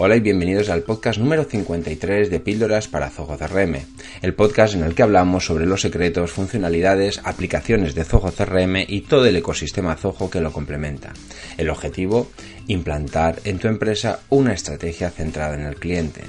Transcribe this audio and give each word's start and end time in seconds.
Hola 0.00 0.14
y 0.14 0.20
bienvenidos 0.20 0.68
al 0.68 0.84
podcast 0.84 1.18
número 1.18 1.42
53 1.42 2.30
de 2.30 2.38
Píldoras 2.38 2.86
para 2.86 3.10
Zoho 3.10 3.36
CRM, 3.36 3.78
el 4.22 4.32
podcast 4.32 4.74
en 4.74 4.84
el 4.84 4.94
que 4.94 5.02
hablamos 5.02 5.44
sobre 5.44 5.66
los 5.66 5.80
secretos, 5.80 6.30
funcionalidades, 6.30 7.20
aplicaciones 7.24 7.96
de 7.96 8.04
Zoho 8.04 8.30
CRM 8.30 8.84
y 8.86 9.00
todo 9.00 9.26
el 9.26 9.34
ecosistema 9.34 9.96
Zoho 9.96 10.30
que 10.30 10.40
lo 10.40 10.52
complementa. 10.52 11.12
El 11.56 11.68
objetivo, 11.68 12.30
implantar 12.68 13.40
en 13.42 13.58
tu 13.58 13.66
empresa 13.66 14.20
una 14.28 14.52
estrategia 14.52 15.10
centrada 15.10 15.56
en 15.56 15.66
el 15.66 15.74
cliente. 15.74 16.20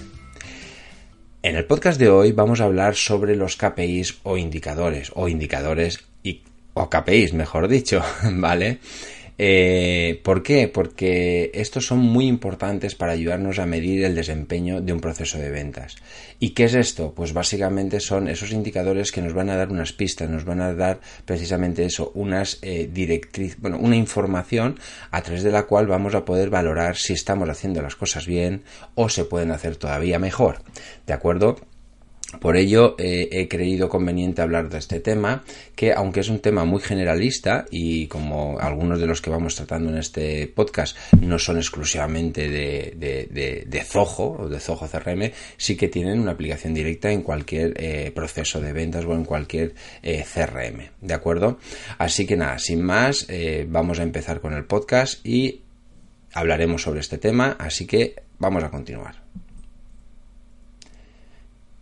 En 1.44 1.56
el 1.56 1.66
podcast 1.66 2.00
de 2.00 2.10
hoy 2.10 2.32
vamos 2.32 2.62
a 2.62 2.66
hablar 2.66 2.96
sobre 2.96 3.36
los 3.36 3.56
KPIs 3.56 4.22
o 4.24 4.38
indicadores, 4.38 5.12
o 5.14 5.28
indicadores 5.28 6.00
y, 6.24 6.42
o 6.74 6.90
KPIs, 6.90 7.34
mejor 7.34 7.68
dicho, 7.68 8.02
¿vale? 8.32 8.80
Eh, 9.42 10.20
¿Por 10.22 10.44
qué? 10.44 10.68
Porque 10.68 11.50
estos 11.54 11.86
son 11.86 12.00
muy 12.00 12.28
importantes 12.28 12.94
para 12.94 13.14
ayudarnos 13.14 13.58
a 13.58 13.66
medir 13.66 14.04
el 14.04 14.14
desempeño 14.14 14.82
de 14.82 14.92
un 14.92 15.00
proceso 15.00 15.38
de 15.38 15.50
ventas. 15.50 15.96
¿Y 16.40 16.50
qué 16.50 16.66
es 16.66 16.74
esto? 16.74 17.14
Pues 17.16 17.32
básicamente 17.32 18.02
son 18.02 18.28
esos 18.28 18.52
indicadores 18.52 19.14
que 19.14 19.22
nos 19.22 19.34
van 19.34 19.50
a 19.50 19.56
dar 19.56 19.70
unas 19.70 19.94
pistas, 19.94 20.30
nos 20.30 20.44
van 20.44 20.60
a 20.60 20.74
dar 20.74 21.00
precisamente 21.24 21.86
eso, 21.86 22.12
unas 22.16 22.60
eh, 22.64 22.90
bueno, 23.60 23.78
una 23.80 23.96
información 23.96 24.78
a 25.10 25.22
través 25.22 25.44
de 25.44 25.52
la 25.52 25.64
cual 25.64 25.88
vamos 25.88 26.16
a 26.16 26.26
poder 26.26 26.50
valorar 26.50 26.98
si 26.98 27.14
estamos 27.14 27.48
haciendo 27.48 27.82
las 27.82 27.96
cosas 27.96 28.28
bien 28.28 28.64
o 28.96 29.08
se 29.08 29.24
pueden 29.24 29.52
hacer 29.52 29.78
todavía 29.78 30.20
mejor. 30.20 30.62
¿De 31.08 31.14
acuerdo? 31.14 31.56
Por 32.40 32.58
ello 32.58 32.96
eh, 33.00 33.28
he 33.32 33.48
creído 33.48 33.90
conveniente 33.90 34.42
hablar 34.42 34.70
de 34.70 34.78
este 34.78 35.00
tema, 35.00 35.44
que 35.76 35.94
aunque 35.94 36.20
es 36.20 36.30
un 36.30 36.40
tema 36.40 36.64
muy 36.64 36.80
generalista 36.80 37.66
y 37.72 38.08
como 38.08 38.60
algunos 38.60 39.00
de 39.00 39.08
los 39.08 39.22
que 39.22 39.30
vamos 39.30 39.56
tratando 39.56 39.90
en 39.90 39.98
este 39.98 40.48
podcast 40.48 40.96
no 41.20 41.40
son 41.40 41.58
exclusivamente 41.58 42.50
de, 42.50 42.94
de, 42.96 43.66
de, 43.66 43.84
Zoho 43.84 44.38
o 44.42 44.50
de 44.50 44.60
Zoho 44.60 44.88
CRM, 44.88 45.32
sí 45.58 45.76
que 45.76 45.88
tienen 45.88 46.20
una 46.20 46.32
aplicación 46.32 46.74
directa 46.74 47.12
en 47.12 47.24
cualquier 47.24 47.74
eh, 47.78 48.12
proceso 48.14 48.62
de 48.62 48.74
ventas 48.74 49.06
o 49.06 49.14
en 49.14 49.26
cualquier 49.26 49.74
eh, 50.04 50.24
CRM. 50.24 50.92
¿De 51.02 51.14
acuerdo? 51.14 51.58
Así 51.98 52.28
que 52.28 52.38
nada, 52.38 52.60
sin 52.60 52.84
más, 52.84 53.28
vamos 53.68 54.00
a 54.00 54.04
empezar 54.04 54.42
con 54.42 54.54
el 54.54 54.66
podcast 54.66 55.26
y 55.26 55.64
hablaremos 56.34 56.84
sobre 56.84 57.00
este 57.00 57.18
tema, 57.18 57.56
así 57.60 57.86
que 57.88 58.16
vamos 58.38 58.64
a 58.64 58.70
continuar. 58.70 59.29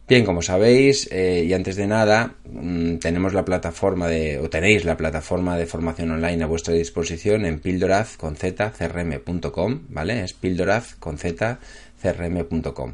Bien, 0.07 0.23
como 0.23 0.41
sabéis, 0.41 1.09
eh, 1.11 1.43
y 1.45 1.51
antes 1.51 1.75
de 1.75 1.85
nada, 1.85 2.35
mm, 2.49 2.99
tenemos 2.99 3.33
la 3.33 3.43
plataforma 3.43 4.07
de, 4.07 4.39
o 4.39 4.49
tenéis 4.49 4.85
la 4.85 4.95
plataforma 4.95 5.57
de 5.57 5.65
formación 5.65 6.11
online 6.11 6.45
a 6.45 6.47
vuestra 6.47 6.73
disposición 6.73 7.45
en 7.45 7.59
pildorazconzcrm.com, 7.59 9.81
¿vale? 9.89 10.23
Es 10.23 10.31
pildorazconzcrm.com, 10.31 12.93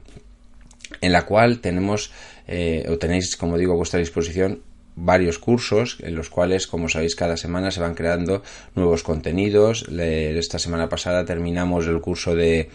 en 1.02 1.12
la 1.12 1.26
cual 1.28 1.60
tenemos, 1.60 2.12
eh, 2.48 2.84
o 2.90 2.98
tenéis, 2.98 3.36
como 3.36 3.60
digo, 3.60 3.74
a 3.74 3.78
vuestra 3.78 4.00
disposición 4.00 4.64
varios 4.96 5.38
cursos 5.38 5.98
en 6.02 6.16
los 6.16 6.32
cuales, 6.32 6.66
como 6.66 6.90
sabéis, 6.90 7.16
cada 7.16 7.38
semana 7.38 7.70
se 7.70 7.80
van 7.80 7.94
creando 7.94 8.42
nuevos 8.76 9.04
contenidos. 9.04 9.86
esta 9.88 10.58
semana 10.58 10.90
pasada 10.90 11.26
terminamos 11.26 11.86
el 11.86 12.02
curso 12.02 12.36
de 12.36 12.72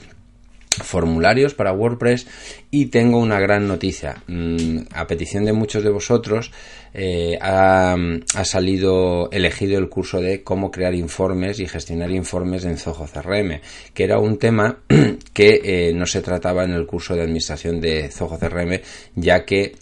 formularios 0.82 1.54
para 1.54 1.72
WordPress 1.72 2.26
y 2.70 2.86
tengo 2.86 3.18
una 3.18 3.40
gran 3.40 3.66
noticia. 3.68 4.22
Mm, 4.26 4.78
a 4.92 5.06
petición 5.06 5.44
de 5.44 5.52
muchos 5.52 5.82
de 5.82 5.90
vosotros 5.90 6.50
eh, 6.94 7.38
ha, 7.40 7.96
salido 8.44 9.30
elegido 9.30 9.78
el 9.78 9.88
curso 9.88 10.20
de 10.20 10.42
cómo 10.42 10.70
crear 10.70 10.94
informes 10.94 11.60
y 11.60 11.66
gestionar 11.66 12.10
informes 12.10 12.64
en 12.64 12.78
Zoho 12.78 13.06
CRM, 13.06 13.60
que 13.94 14.04
era 14.04 14.18
un 14.18 14.38
tema 14.38 14.78
que 15.32 15.60
eh, 15.62 15.92
no 15.94 16.06
se 16.06 16.22
trataba 16.22 16.64
en 16.64 16.72
el 16.72 16.86
curso 16.86 17.14
de 17.14 17.22
administración 17.22 17.80
de 17.80 18.10
Zoho 18.10 18.38
CRM, 18.38 18.80
ya 19.14 19.44
que 19.44 19.74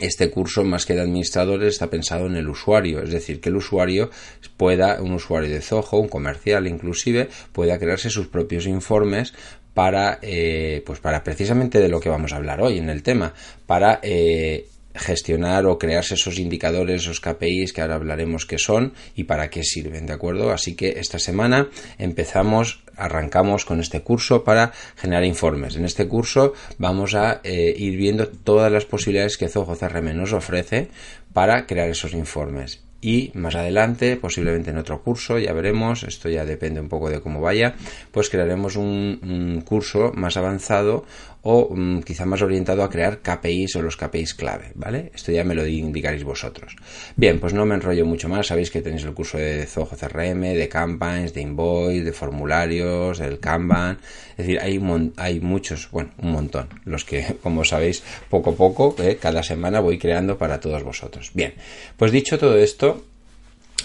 este 0.00 0.30
curso 0.30 0.62
más 0.62 0.84
que 0.84 0.94
de 0.94 1.00
administradores 1.00 1.74
está 1.74 1.88
pensado 1.88 2.26
en 2.26 2.36
el 2.36 2.48
usuario, 2.48 3.02
es 3.02 3.10
decir, 3.10 3.40
que 3.40 3.48
el 3.48 3.56
usuario 3.56 4.10
pueda, 4.56 5.00
un 5.00 5.12
usuario 5.12 5.48
de 5.48 5.62
Zoho, 5.62 5.98
un 5.98 6.08
comercial 6.08 6.66
inclusive, 6.66 7.28
pueda 7.52 7.78
crearse 7.78 8.10
sus 8.10 8.26
propios 8.26 8.66
informes 8.66 9.32
para, 9.76 10.20
eh, 10.22 10.82
pues 10.86 11.00
para 11.00 11.22
precisamente 11.22 11.80
de 11.80 11.90
lo 11.90 12.00
que 12.00 12.08
vamos 12.08 12.32
a 12.32 12.36
hablar 12.36 12.62
hoy 12.62 12.78
en 12.78 12.88
el 12.88 13.02
tema, 13.02 13.34
para 13.66 14.00
eh, 14.02 14.68
gestionar 14.94 15.66
o 15.66 15.78
crearse 15.78 16.14
esos 16.14 16.38
indicadores, 16.38 17.02
esos 17.02 17.20
KPIs 17.20 17.74
que 17.74 17.82
ahora 17.82 17.96
hablaremos 17.96 18.46
qué 18.46 18.56
son 18.56 18.94
y 19.14 19.24
para 19.24 19.50
qué 19.50 19.62
sirven, 19.62 20.06
¿de 20.06 20.14
acuerdo? 20.14 20.50
Así 20.50 20.74
que 20.76 20.98
esta 20.98 21.18
semana 21.18 21.68
empezamos, 21.98 22.84
arrancamos 22.96 23.66
con 23.66 23.80
este 23.80 24.00
curso 24.00 24.44
para 24.44 24.72
generar 24.96 25.24
informes. 25.24 25.76
En 25.76 25.84
este 25.84 26.08
curso 26.08 26.54
vamos 26.78 27.14
a 27.14 27.42
eh, 27.44 27.74
ir 27.76 27.98
viendo 27.98 28.28
todas 28.28 28.72
las 28.72 28.86
posibilidades 28.86 29.36
que 29.36 29.50
Zoho 29.50 29.76
CRM 29.76 30.16
nos 30.16 30.32
ofrece 30.32 30.88
para 31.34 31.66
crear 31.66 31.90
esos 31.90 32.14
informes 32.14 32.85
y 33.06 33.30
más 33.34 33.54
adelante, 33.54 34.16
posiblemente 34.16 34.70
en 34.70 34.78
otro 34.78 35.00
curso, 35.00 35.38
ya 35.38 35.52
veremos, 35.52 36.02
esto 36.02 36.28
ya 36.28 36.44
depende 36.44 36.80
un 36.80 36.88
poco 36.88 37.08
de 37.08 37.20
cómo 37.20 37.40
vaya, 37.40 37.76
pues 38.10 38.28
crearemos 38.28 38.74
un, 38.74 39.62
curso 39.64 40.10
más 40.16 40.36
avanzado 40.36 41.04
o 41.42 41.72
mm, 41.72 42.00
quizá 42.00 42.26
más 42.26 42.42
orientado 42.42 42.82
a 42.82 42.90
crear 42.90 43.20
KPIs 43.20 43.76
o 43.76 43.82
los 43.82 43.96
KPIs 43.96 44.34
clave, 44.34 44.72
¿vale? 44.74 45.12
Esto 45.14 45.30
ya 45.30 45.44
me 45.44 45.54
lo 45.54 45.64
indicaréis 45.64 46.24
vosotros. 46.24 46.74
Bien, 47.14 47.38
pues 47.38 47.54
no 47.54 47.64
me 47.64 47.76
enrollo 47.76 48.04
mucho 48.04 48.28
más, 48.28 48.48
sabéis 48.48 48.72
que 48.72 48.82
tenéis 48.82 49.04
el 49.04 49.14
curso 49.14 49.38
de 49.38 49.66
Zoho 49.66 49.96
CRM, 49.96 50.40
de 50.40 50.68
campaigns, 50.68 51.32
de 51.32 51.42
invoice, 51.42 52.02
de 52.02 52.12
formularios, 52.12 53.18
del 53.18 53.38
Kanban, 53.38 53.98
es 54.30 54.46
decir, 54.46 54.58
hay, 54.60 54.80
hay 55.16 55.40
muchos, 55.40 55.88
bueno, 55.92 56.10
un 56.18 56.32
montón, 56.32 56.68
los 56.84 57.04
que, 57.04 57.36
como 57.42 57.64
sabéis, 57.64 58.02
poco 58.28 58.50
a 58.50 58.54
poco, 58.54 58.96
eh, 58.98 59.16
cada 59.20 59.44
semana 59.44 59.78
voy 59.78 59.96
creando 59.96 60.36
para 60.36 60.58
todos 60.58 60.82
vosotros. 60.82 61.30
Bien, 61.34 61.54
pues 61.96 62.10
dicho 62.10 62.36
todo 62.36 62.58
esto, 62.58 62.95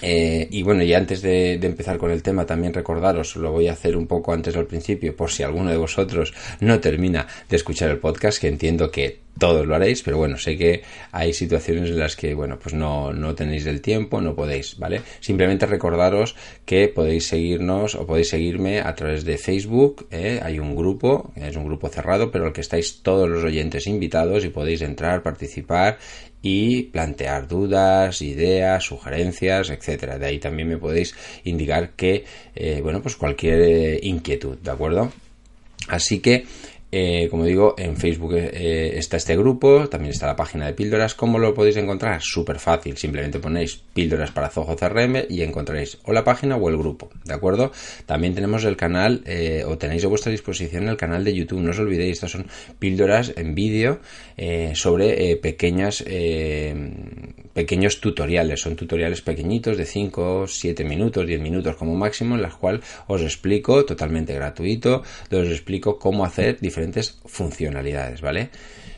eh, 0.01 0.47
y 0.49 0.63
bueno, 0.63 0.83
y 0.83 0.93
antes 0.93 1.21
de, 1.21 1.53
empezar 1.53 1.97
con 1.97 2.11
el 2.11 2.23
tema, 2.23 2.45
también 2.45 2.73
recordaros, 2.73 3.35
lo 3.35 3.51
voy 3.51 3.67
a 3.67 3.73
hacer 3.73 3.95
un 3.95 4.07
poco 4.07 4.33
antes 4.33 4.55
al 4.55 4.65
principio, 4.65 5.15
por 5.15 5.31
si 5.31 5.43
alguno 5.43 5.69
de 5.69 5.77
vosotros 5.77 6.33
no 6.59 6.79
termina 6.79 7.27
de 7.49 7.55
escuchar 7.55 7.89
el 7.91 7.99
podcast, 7.99 8.39
que 8.39 8.47
entiendo 8.47 8.89
que 8.89 9.19
todos 9.37 9.65
lo 9.65 9.75
haréis, 9.75 10.03
pero 10.03 10.17
bueno, 10.17 10.37
sé 10.37 10.57
que 10.57 10.81
hay 11.11 11.33
situaciones 11.33 11.89
en 11.89 11.99
las 11.99 12.15
que, 12.15 12.33
bueno, 12.33 12.59
pues 12.59 12.75
no, 12.75 13.13
no 13.13 13.33
tenéis 13.33 13.65
el 13.65 13.81
tiempo, 13.81 14.21
no 14.21 14.35
podéis, 14.35 14.77
¿vale? 14.77 15.01
Simplemente 15.19 15.65
recordaros 15.65 16.35
que 16.65 16.89
podéis 16.89 17.27
seguirnos 17.27 17.95
o 17.95 18.05
podéis 18.05 18.29
seguirme 18.29 18.81
a 18.81 18.93
través 18.93 19.23
de 19.23 19.37
Facebook, 19.37 20.07
¿eh? 20.11 20.39
hay 20.43 20.59
un 20.59 20.75
grupo, 20.75 21.31
es 21.35 21.55
un 21.55 21.65
grupo 21.65 21.87
cerrado, 21.87 22.29
pero 22.29 22.45
al 22.45 22.53
que 22.53 22.61
estáis 22.61 23.01
todos 23.01 23.29
los 23.29 23.43
oyentes 23.43 23.87
invitados 23.87 24.43
y 24.45 24.49
podéis 24.49 24.81
entrar, 24.81 25.23
participar 25.23 25.97
y 26.41 26.83
plantear 26.83 27.47
dudas, 27.47 28.21
ideas, 28.21 28.83
sugerencias, 28.83 29.69
etcétera. 29.69 30.17
De 30.17 30.25
ahí 30.25 30.39
también 30.39 30.67
me 30.67 30.77
podéis 30.77 31.15
indicar 31.43 31.91
que, 31.91 32.25
eh, 32.55 32.79
bueno, 32.81 33.01
pues 33.01 33.15
cualquier 33.15 33.61
eh, 33.61 33.99
inquietud, 34.03 34.57
¿de 34.57 34.71
acuerdo? 34.71 35.11
Así 35.87 36.19
que 36.19 36.45
eh, 36.91 37.27
como 37.29 37.45
digo, 37.45 37.75
en 37.77 37.95
Facebook 37.95 38.33
eh, 38.35 38.97
está 38.97 39.15
este 39.15 39.37
grupo, 39.37 39.87
también 39.87 40.11
está 40.11 40.27
la 40.27 40.35
página 40.35 40.65
de 40.65 40.73
píldoras. 40.73 41.15
¿Cómo 41.15 41.39
lo 41.39 41.53
podéis 41.53 41.77
encontrar? 41.77 42.21
Súper 42.21 42.59
fácil, 42.59 42.97
simplemente 42.97 43.39
ponéis 43.39 43.77
píldoras 43.93 44.31
para 44.31 44.49
Zoho 44.49 44.75
CRM 44.75 45.25
y 45.29 45.41
encontraréis 45.41 45.99
o 46.03 46.11
la 46.11 46.23
página 46.25 46.57
o 46.57 46.69
el 46.69 46.77
grupo, 46.77 47.09
¿de 47.23 47.33
acuerdo? 47.33 47.71
También 48.05 48.35
tenemos 48.35 48.65
el 48.65 48.75
canal, 48.75 49.23
eh, 49.25 49.63
o 49.65 49.77
tenéis 49.77 50.03
a 50.03 50.07
vuestra 50.07 50.31
disposición 50.31 50.89
el 50.89 50.97
canal 50.97 51.23
de 51.23 51.33
YouTube, 51.33 51.61
no 51.61 51.71
os 51.71 51.79
olvidéis, 51.79 52.13
estas 52.13 52.31
son 52.31 52.47
píldoras 52.79 53.33
en 53.37 53.55
vídeo 53.55 53.99
sobre 54.73 55.35
pequeñas, 55.37 56.03
pequeños 57.53 58.01
tutoriales, 58.01 58.61
son 58.61 58.75
tutoriales 58.75 59.21
pequeñitos 59.21 59.77
de 59.77 59.85
5, 59.85 60.47
7 60.47 60.83
minutos, 60.83 61.25
10 61.25 61.41
minutos 61.41 61.75
como 61.75 61.95
máximo, 61.95 62.35
en 62.35 62.41
las 62.41 62.55
cuales 62.55 62.81
os 63.07 63.21
explico, 63.21 63.85
totalmente 63.85 64.33
gratuito, 64.33 65.03
os 65.31 65.47
explico 65.47 65.99
cómo 65.99 66.25
hacer 66.25 66.59
diferentes 66.59 67.19
funcionalidades, 67.25 68.21
¿vale? 68.21 68.49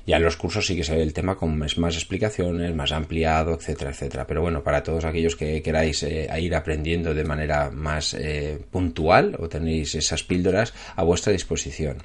Ya 0.06 0.18
en 0.18 0.24
los 0.24 0.36
cursos 0.36 0.66
sí 0.68 0.76
que 0.76 0.84
se 0.84 0.96
ve 0.96 1.02
el 1.02 1.14
tema 1.14 1.36
con 1.36 1.58
más, 1.58 1.96
explicaciones, 1.96 2.76
más 2.76 2.92
ampliado, 2.92 3.54
etcétera, 3.54 3.92
etcétera. 3.92 4.28
Pero 4.28 4.42
bueno, 4.42 4.62
para 4.62 4.84
todos 4.84 5.06
aquellos 5.06 5.38
que 5.38 5.62
queráis 5.62 6.04
eh, 6.04 6.28
ir 6.40 6.56
aprendiendo 6.56 7.14
de 7.14 7.24
manera 7.24 7.72
más 7.72 8.14
eh, 8.14 8.60
puntual 8.70 9.38
o 9.40 9.48
tenéis 9.48 9.96
esas 9.96 10.24
píldoras 10.24 10.74
a 10.98 11.04
vuestra 11.04 11.32
disposición. 11.32 11.98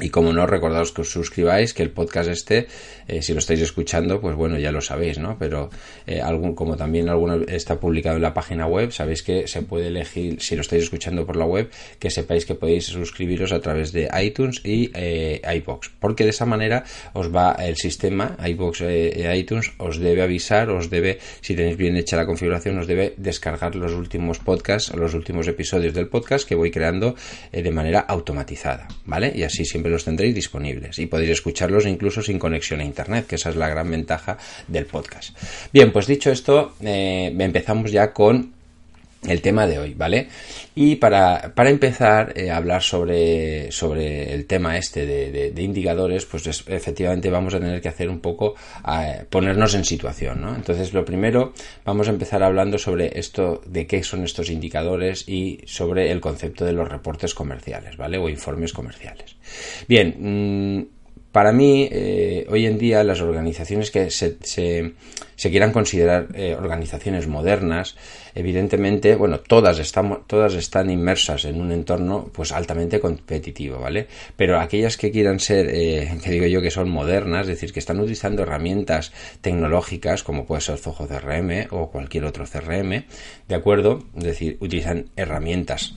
Y 0.00 0.08
como 0.08 0.32
no, 0.32 0.46
recordaos 0.46 0.92
que 0.92 1.02
os 1.02 1.10
suscribáis, 1.10 1.74
que 1.74 1.82
el 1.82 1.90
podcast 1.90 2.30
este, 2.30 2.66
eh, 3.08 3.20
si 3.20 3.34
lo 3.34 3.40
estáis 3.40 3.60
escuchando, 3.60 4.20
pues 4.20 4.34
bueno, 4.34 4.58
ya 4.58 4.72
lo 4.72 4.80
sabéis, 4.80 5.18
¿no? 5.18 5.36
Pero 5.38 5.70
eh, 6.06 6.20
algún, 6.20 6.54
como 6.54 6.76
también 6.76 7.08
alguno 7.08 7.42
está 7.46 7.78
publicado 7.78 8.16
en 8.16 8.22
la 8.22 8.32
página 8.32 8.66
web, 8.66 8.90
sabéis 8.90 9.22
que 9.22 9.46
se 9.46 9.62
puede 9.62 9.88
elegir, 9.88 10.40
si 10.40 10.54
lo 10.56 10.62
estáis 10.62 10.84
escuchando 10.84 11.26
por 11.26 11.36
la 11.36 11.44
web, 11.44 11.70
que 11.98 12.10
sepáis 12.10 12.46
que 12.46 12.54
podéis 12.54 12.86
suscribiros 12.86 13.52
a 13.52 13.60
través 13.60 13.92
de 13.92 14.08
iTunes 14.22 14.62
y 14.64 14.90
eh, 14.94 15.42
iBox, 15.56 15.90
porque 16.00 16.24
de 16.24 16.30
esa 16.30 16.46
manera 16.46 16.84
os 17.12 17.34
va 17.34 17.52
el 17.52 17.76
sistema, 17.76 18.36
iBox 18.44 18.80
e 18.82 19.36
iTunes, 19.36 19.72
os 19.78 19.98
debe 19.98 20.22
avisar, 20.22 20.70
os 20.70 20.88
debe, 20.88 21.18
si 21.42 21.54
tenéis 21.54 21.76
bien 21.76 21.96
hecha 21.96 22.16
la 22.16 22.26
configuración, 22.26 22.78
os 22.78 22.86
debe 22.86 23.14
descargar 23.18 23.74
los 23.74 23.92
últimos 23.92 24.38
podcasts, 24.38 24.94
los 24.94 25.12
últimos 25.14 25.46
episodios 25.48 25.92
del 25.92 26.08
podcast 26.08 26.48
que 26.48 26.54
voy 26.54 26.70
creando 26.70 27.14
de 27.52 27.70
manera 27.70 28.00
automatizada, 28.00 28.88
¿vale? 29.04 29.32
Y 29.34 29.42
así 29.42 29.64
siempre 29.64 29.81
los 29.88 30.04
tendréis 30.04 30.34
disponibles 30.34 30.98
y 30.98 31.06
podéis 31.06 31.30
escucharlos 31.30 31.86
incluso 31.86 32.22
sin 32.22 32.38
conexión 32.38 32.80
a 32.80 32.84
internet, 32.84 33.26
que 33.26 33.36
esa 33.36 33.50
es 33.50 33.56
la 33.56 33.68
gran 33.68 33.90
ventaja 33.90 34.38
del 34.68 34.86
podcast. 34.86 35.36
Bien, 35.72 35.92
pues 35.92 36.06
dicho 36.06 36.30
esto, 36.30 36.74
eh, 36.80 37.34
empezamos 37.38 37.92
ya 37.92 38.12
con 38.12 38.61
el 39.26 39.40
tema 39.40 39.66
de 39.66 39.78
hoy, 39.78 39.94
¿vale? 39.94 40.28
Y 40.74 40.96
para, 40.96 41.52
para 41.54 41.70
empezar 41.70 42.32
eh, 42.36 42.50
a 42.50 42.56
hablar 42.56 42.82
sobre, 42.82 43.70
sobre 43.70 44.32
el 44.32 44.46
tema 44.46 44.76
este 44.76 45.06
de, 45.06 45.62
indicadores, 45.62 46.26
pues 46.26 46.46
efectivamente 46.66 47.30
vamos 47.30 47.54
a 47.54 47.60
tener 47.60 47.80
que 47.80 47.88
hacer 47.88 48.08
un 48.08 48.20
poco, 48.20 48.54
ponernos 49.30 49.74
en 49.74 49.84
situación, 49.84 50.40
¿no? 50.40 50.54
Entonces, 50.54 50.92
lo 50.92 51.04
primero, 51.04 51.52
vamos 51.84 52.08
a 52.08 52.10
empezar 52.10 52.42
hablando 52.42 52.78
sobre 52.78 53.18
esto, 53.18 53.60
de 53.66 53.86
qué 53.86 54.02
son 54.02 54.24
estos 54.24 54.50
indicadores 54.50 55.28
y 55.28 55.60
sobre 55.66 56.10
el 56.10 56.20
concepto 56.20 56.64
de 56.64 56.72
los 56.72 56.88
reportes 56.88 57.34
comerciales, 57.34 57.96
¿vale? 57.96 58.18
O 58.18 58.28
informes 58.28 58.72
comerciales. 58.72 59.36
Bien, 59.86 60.16
mm, 60.18 61.01
para 61.32 61.50
mí, 61.50 61.88
eh, 61.90 62.46
hoy 62.50 62.66
en 62.66 62.76
día, 62.76 63.02
las 63.02 63.22
organizaciones 63.22 63.90
que 63.90 64.10
se, 64.10 64.36
se, 64.42 65.50
quieran 65.50 65.72
considerar 65.72 66.28
eh, 66.34 66.54
organizaciones 66.54 67.26
modernas, 67.26 67.96
evidentemente, 68.34 69.16
bueno, 69.16 69.40
todas, 69.40 69.78
estamos, 69.78 70.26
todas 70.26 70.52
están 70.52 70.90
inmersas 70.90 71.46
en 71.46 71.58
un 71.60 71.72
entorno 71.72 72.30
pues 72.32 72.52
altamente 72.52 73.00
competitivo, 73.00 73.78
¿vale? 73.78 74.08
Pero 74.36 74.60
aquellas 74.60 74.98
que 74.98 75.10
quieran 75.10 75.40
ser, 75.40 75.70
eh, 75.70 76.18
que 76.22 76.30
digo 76.30 76.46
yo 76.46 76.60
que 76.60 76.70
son 76.70 76.90
modernas, 76.90 77.42
es 77.42 77.54
decir, 77.54 77.72
que 77.72 77.80
están 77.80 77.98
utilizando 77.98 78.42
herramientas 78.42 79.12
tecnológicas, 79.40 80.22
como 80.22 80.44
puede 80.44 80.60
ser 80.60 80.76
Zoho 80.76 81.08
CRM 81.08 81.68
o 81.70 81.90
cualquier 81.90 82.26
otro 82.26 82.44
CRM, 82.44 83.04
¿de 83.48 83.54
acuerdo? 83.54 84.04
Es 84.18 84.24
decir, 84.24 84.58
utilizan 84.60 85.06
herramientas 85.16 85.94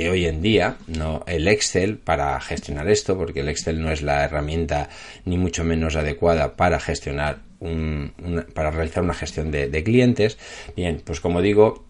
de 0.00 0.08
hoy 0.08 0.24
en 0.24 0.40
día, 0.40 0.78
no 0.86 1.22
el 1.26 1.46
Excel 1.46 1.98
para 1.98 2.40
gestionar 2.40 2.88
esto, 2.88 3.18
porque 3.18 3.40
el 3.40 3.50
Excel 3.50 3.82
no 3.82 3.92
es 3.92 4.00
la 4.00 4.24
herramienta 4.24 4.88
ni 5.26 5.36
mucho 5.36 5.62
menos 5.62 5.94
adecuada 5.94 6.56
para 6.56 6.80
gestionar 6.80 7.40
un, 7.58 8.14
para 8.54 8.70
realizar 8.70 9.02
una 9.02 9.12
gestión 9.12 9.50
de, 9.50 9.84
clientes. 9.84 10.38
Bien, 10.74 11.02
pues 11.04 11.20
como 11.20 11.42
digo, 11.42 11.84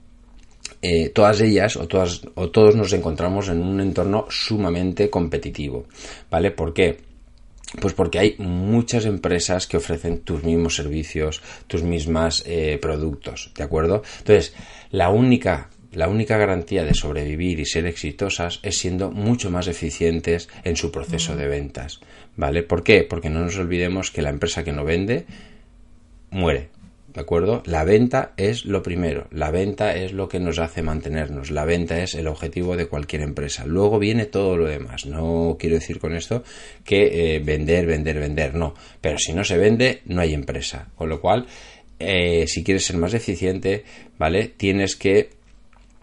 eh, 0.83 1.11
todas 1.11 1.41
ellas 1.41 1.77
o, 1.77 1.87
todas, 1.87 2.23
o 2.35 2.51
todos 2.51 2.75
nos 2.75 2.93
encontramos 2.93 3.49
en 3.49 3.63
un 3.63 3.81
entorno 3.81 4.27
sumamente 4.29 5.09
competitivo. 5.09 5.87
¿Vale? 6.29 6.51
¿Por 6.51 6.75
qué? 6.75 6.99
Pues 7.81 7.95
porque 7.95 8.19
hay 8.19 8.35
muchas 8.39 9.05
empresas 9.05 9.69
que 9.69 9.77
ofrecen 9.77 10.23
tus 10.23 10.43
mismos 10.43 10.75
servicios, 10.75 11.41
tus 11.69 11.85
mismas 11.85 12.43
eh, 12.45 12.77
productos, 12.83 13.53
¿de 13.55 13.63
acuerdo? 13.63 14.03
Entonces, 14.19 14.53
la 14.91 15.11
única 15.11 15.71
la 15.93 16.09
única 16.09 16.37
garantía 16.37 16.85
de 16.85 16.95
sobrevivir 16.95 17.61
y 17.61 17.67
ser 17.67 17.87
exitosas 17.87 18.61
es 18.63 18.79
siendo 18.79 19.11
mucho 19.11 19.51
más 19.51 19.67
eficientes 19.67 20.49
en 20.65 20.77
su 20.77 20.93
proceso 20.93 21.37
de 21.37 21.49
ventas. 21.49 22.01
¿Vale? 22.37 22.63
¿Por 22.63 22.85
qué? 22.85 23.03
Porque 23.03 23.31
no 23.31 23.41
nos 23.41 23.59
olvidemos 23.59 24.11
que 24.11 24.23
la 24.23 24.31
empresa 24.31 24.63
que 24.65 24.73
no 24.73 24.85
vende 24.85 25.27
muere. 26.31 26.69
¿De 27.13 27.21
acuerdo? 27.21 27.65
La 27.67 27.83
venta 27.83 28.35
es 28.37 28.65
lo 28.67 28.85
primero, 28.85 29.27
la 29.33 29.51
venta 29.51 29.97
es 29.97 30.13
lo 30.13 30.29
que 30.29 30.39
nos 30.39 30.61
hace 30.61 30.81
mantenernos, 30.81 31.51
la 31.51 31.65
venta 31.65 32.01
es 32.01 32.15
el 32.15 32.29
objetivo 32.29 32.77
de 32.77 32.87
cualquier 32.87 33.23
empresa. 33.23 33.67
Luego 33.67 33.99
viene 33.99 34.27
todo 34.27 34.57
lo 34.57 34.67
demás. 34.67 35.07
No 35.07 35.57
quiero 35.59 35.75
decir 35.75 35.99
con 35.99 36.15
esto 36.15 36.45
que 36.85 37.35
eh, 37.35 37.41
vender, 37.41 37.87
vender, 37.87 38.21
vender, 38.21 38.55
no. 38.55 38.75
Pero 39.01 39.19
si 39.19 39.33
no 39.33 39.43
se 39.43 39.59
vende, 39.59 40.03
no 40.05 40.21
hay 40.21 40.35
empresa. 40.35 40.87
Con 40.95 41.09
lo 41.09 41.21
cual, 41.21 41.47
eh, 41.99 42.45
si 42.47 42.63
quieres 42.63 42.85
ser 42.85 42.97
más 42.97 43.13
eficiente, 43.13 43.83
¿vale? 44.17 44.47
Tienes 44.57 44.95
que 44.95 45.40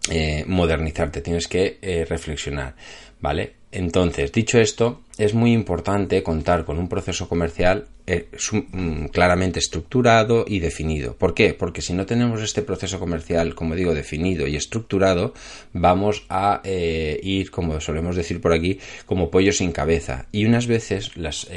eh, 0.09 0.45
modernizarte, 0.47 1.21
tienes 1.21 1.47
que 1.47 1.79
eh, 1.81 2.05
reflexionar, 2.07 2.75
¿vale? 3.19 3.55
Entonces, 3.71 4.31
dicho 4.31 4.59
esto, 4.59 5.01
es 5.17 5.33
muy 5.33 5.51
importante 5.51 6.23
contar 6.23 6.63
con 6.63 6.79
un 6.79 6.87
proceso 6.87 7.27
comercial 7.27 7.87
eh, 8.07 8.29
mm, 8.51 9.07
claramente 9.07 9.59
estructurado 9.59 10.45
y 10.47 10.59
definido. 10.59 11.17
¿Por 11.17 11.33
qué? 11.33 11.53
Porque 11.53 11.81
si 11.81 11.93
no 11.93 12.05
tenemos 12.05 12.41
este 12.41 12.61
proceso 12.61 12.99
comercial, 12.99 13.53
como 13.55 13.75
digo, 13.75 13.93
definido 13.93 14.47
y 14.47 14.55
estructurado, 14.55 15.33
vamos 15.73 16.25
a 16.29 16.61
ir, 16.63 17.51
como 17.51 17.81
solemos 17.81 18.15
decir 18.15 18.39
por 18.39 18.53
aquí, 18.53 18.79
como 19.05 19.29
pollo 19.29 19.51
sin 19.51 19.73
cabeza. 19.73 20.27
Y 20.31 20.45
unas 20.45 20.67
veces 20.67 21.17
las, 21.17 21.49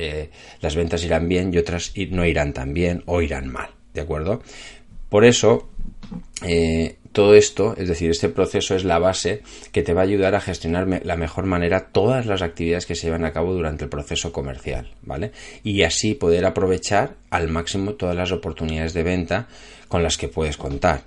las 0.60 0.74
ventas 0.74 1.04
irán 1.04 1.28
bien 1.28 1.54
y 1.54 1.58
otras 1.58 1.92
no 2.10 2.26
irán 2.26 2.52
tan 2.52 2.74
bien 2.74 3.04
o 3.06 3.22
irán 3.22 3.46
mal. 3.46 3.70
¿De 3.94 4.00
acuerdo? 4.00 4.42
Por 5.08 5.24
eso, 5.24 5.68
todo 7.12 7.34
esto, 7.34 7.74
es 7.76 7.88
decir, 7.88 8.10
este 8.10 8.28
proceso 8.28 8.74
es 8.74 8.84
la 8.84 8.98
base 8.98 9.42
que 9.72 9.82
te 9.82 9.94
va 9.94 10.02
a 10.02 10.04
ayudar 10.04 10.34
a 10.34 10.40
gestionar 10.40 11.02
la 11.04 11.16
mejor 11.16 11.46
manera 11.46 11.88
todas 11.92 12.26
las 12.26 12.42
actividades 12.42 12.86
que 12.86 12.94
se 12.94 13.06
llevan 13.06 13.24
a 13.24 13.32
cabo 13.32 13.52
durante 13.52 13.84
el 13.84 13.90
proceso 13.90 14.32
comercial, 14.32 14.94
¿vale? 15.02 15.32
Y 15.64 15.82
así 15.82 16.14
poder 16.14 16.44
aprovechar 16.46 17.14
al 17.30 17.48
máximo 17.48 17.94
todas 17.94 18.16
las 18.16 18.32
oportunidades 18.32 18.94
de 18.94 19.02
venta 19.02 19.48
con 19.88 20.02
las 20.02 20.16
que 20.16 20.28
puedes 20.28 20.56
contar 20.56 21.02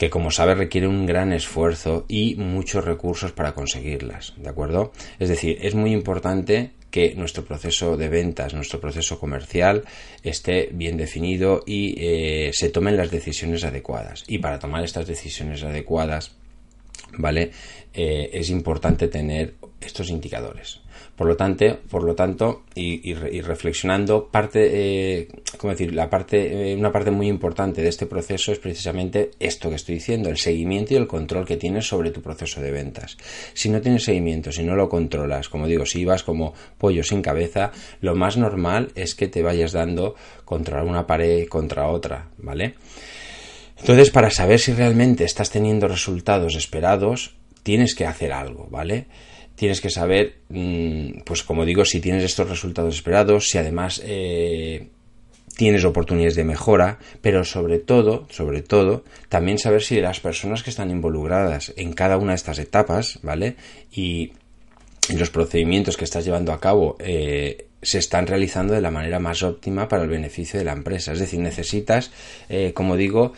que 0.00 0.08
como 0.08 0.30
sabes 0.30 0.56
requiere 0.56 0.88
un 0.88 1.04
gran 1.04 1.30
esfuerzo 1.30 2.06
y 2.08 2.34
muchos 2.36 2.86
recursos 2.86 3.32
para 3.32 3.52
conseguirlas, 3.52 4.32
¿de 4.38 4.48
acuerdo? 4.48 4.92
Es 5.18 5.28
decir, 5.28 5.58
es 5.60 5.74
muy 5.74 5.92
importante 5.92 6.70
que 6.90 7.14
nuestro 7.16 7.44
proceso 7.44 7.98
de 7.98 8.08
ventas, 8.08 8.54
nuestro 8.54 8.80
proceso 8.80 9.20
comercial 9.20 9.84
esté 10.22 10.70
bien 10.72 10.96
definido 10.96 11.62
y 11.66 11.96
eh, 11.98 12.50
se 12.54 12.70
tomen 12.70 12.96
las 12.96 13.10
decisiones 13.10 13.62
adecuadas. 13.62 14.24
Y 14.26 14.38
para 14.38 14.58
tomar 14.58 14.84
estas 14.84 15.06
decisiones 15.06 15.62
adecuadas, 15.64 16.32
¿vale? 17.18 17.50
Eh, 17.92 18.30
es 18.32 18.48
importante 18.48 19.06
tener 19.06 19.56
estos 19.82 20.08
indicadores. 20.08 20.80
Por 21.20 21.28
lo 21.28 21.36
tanto, 21.36 21.66
por 21.90 22.02
lo 22.02 22.14
tanto 22.14 22.62
y, 22.74 23.12
reflexionando, 23.12 24.28
parte, 24.28 24.70
eh, 24.72 25.28
decir? 25.64 25.92
La 25.92 26.08
parte, 26.08 26.72
eh, 26.72 26.74
una 26.74 26.90
parte 26.90 27.10
muy 27.10 27.28
importante 27.28 27.82
de 27.82 27.90
este 27.90 28.06
proceso 28.06 28.52
es 28.52 28.58
precisamente 28.58 29.32
esto 29.38 29.68
que 29.68 29.74
estoy 29.74 29.96
diciendo, 29.96 30.30
el 30.30 30.38
seguimiento 30.38 30.94
y 30.94 30.96
el 30.96 31.06
control 31.06 31.44
que 31.44 31.58
tienes 31.58 31.86
sobre 31.86 32.10
tu 32.10 32.22
proceso 32.22 32.62
de 32.62 32.70
ventas. 32.70 33.18
Si 33.52 33.68
no 33.68 33.82
tienes 33.82 34.04
seguimiento, 34.04 34.50
si 34.50 34.62
no 34.62 34.74
lo 34.76 34.88
controlas, 34.88 35.50
como 35.50 35.66
digo, 35.66 35.84
si 35.84 36.06
vas 36.06 36.22
como 36.22 36.54
pollo 36.78 37.04
sin 37.04 37.20
cabeza, 37.20 37.70
lo 38.00 38.14
más 38.14 38.38
normal 38.38 38.90
es 38.94 39.14
que 39.14 39.28
te 39.28 39.42
vayas 39.42 39.72
dando 39.72 40.14
contra 40.46 40.82
una 40.84 41.06
pared 41.06 41.46
contra 41.48 41.88
otra, 41.88 42.28
¿vale? 42.38 42.76
Entonces, 43.78 44.08
para 44.08 44.30
saber 44.30 44.58
si 44.58 44.72
realmente 44.72 45.24
estás 45.24 45.50
teniendo 45.50 45.86
resultados 45.86 46.54
esperados, 46.54 47.34
tienes 47.62 47.94
que 47.94 48.06
hacer 48.06 48.32
algo, 48.32 48.68
¿vale? 48.70 49.04
Tienes 49.60 49.82
que 49.82 49.90
saber, 49.90 50.36
mm, 50.48 51.20
pues 51.26 51.42
como 51.42 51.66
digo, 51.66 51.84
si 51.84 52.00
tienes 52.00 52.24
estos 52.24 52.48
resultados 52.48 52.94
esperados, 52.94 53.50
si 53.50 53.58
además 53.58 54.00
eh, 54.02 54.88
tienes 55.54 55.84
oportunidades 55.84 56.34
de 56.34 56.44
mejora, 56.44 56.98
pero 57.20 57.44
sobre 57.44 57.78
todo, 57.78 58.26
sobre 58.30 58.62
todo, 58.62 59.04
también 59.28 59.58
saber 59.58 59.82
si 59.82 60.00
las 60.00 60.18
personas 60.18 60.62
que 60.62 60.70
están 60.70 60.90
involucradas 60.90 61.74
en 61.76 61.92
cada 61.92 62.16
una 62.16 62.32
de 62.32 62.36
estas 62.36 62.58
etapas, 62.58 63.18
¿vale? 63.22 63.56
Y, 63.92 64.32
los 65.14 65.30
procedimientos 65.30 65.96
que 65.96 66.04
estás 66.04 66.24
llevando 66.24 66.52
a 66.52 66.60
cabo 66.60 66.96
eh, 67.00 67.66
se 67.82 67.98
están 67.98 68.26
realizando 68.26 68.74
de 68.74 68.80
la 68.80 68.90
manera 68.90 69.18
más 69.18 69.42
óptima 69.42 69.88
para 69.88 70.02
el 70.02 70.08
beneficio 70.08 70.58
de 70.58 70.64
la 70.64 70.72
empresa. 70.72 71.12
Es 71.12 71.18
decir, 71.18 71.40
necesitas, 71.40 72.10
eh, 72.48 72.72
como 72.74 72.96
digo, 72.96 73.32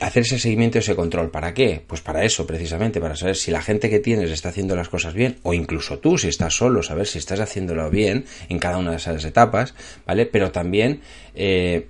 hacer 0.00 0.22
ese 0.22 0.38
seguimiento, 0.38 0.78
ese 0.78 0.94
control. 0.94 1.30
¿Para 1.30 1.54
qué? 1.54 1.82
Pues 1.86 2.00
para 2.00 2.24
eso, 2.24 2.46
precisamente, 2.46 3.00
para 3.00 3.16
saber 3.16 3.36
si 3.36 3.50
la 3.50 3.62
gente 3.62 3.90
que 3.90 3.98
tienes 3.98 4.30
está 4.30 4.50
haciendo 4.50 4.76
las 4.76 4.88
cosas 4.88 5.14
bien, 5.14 5.36
o 5.42 5.54
incluso 5.54 5.98
tú, 5.98 6.18
si 6.18 6.28
estás 6.28 6.54
solo, 6.54 6.82
saber 6.82 7.06
si 7.06 7.18
estás 7.18 7.40
haciéndolo 7.40 7.90
bien 7.90 8.24
en 8.48 8.58
cada 8.58 8.78
una 8.78 8.92
de 8.92 8.96
esas 8.98 9.24
etapas, 9.24 9.74
¿vale? 10.06 10.26
Pero 10.26 10.50
también 10.50 11.00
eh, 11.34 11.86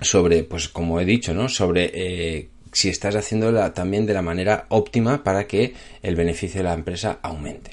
sobre, 0.00 0.44
pues 0.44 0.68
como 0.68 1.00
he 1.00 1.04
dicho, 1.04 1.34
¿no? 1.34 1.48
Sobre 1.48 1.90
eh, 1.94 2.48
si 2.72 2.88
estás 2.88 3.16
haciéndola 3.16 3.74
también 3.74 4.06
de 4.06 4.14
la 4.14 4.22
manera 4.22 4.66
óptima 4.68 5.24
para 5.24 5.46
que 5.46 5.74
el 6.02 6.16
beneficio 6.16 6.58
de 6.58 6.64
la 6.64 6.74
empresa 6.74 7.18
aumente. 7.22 7.72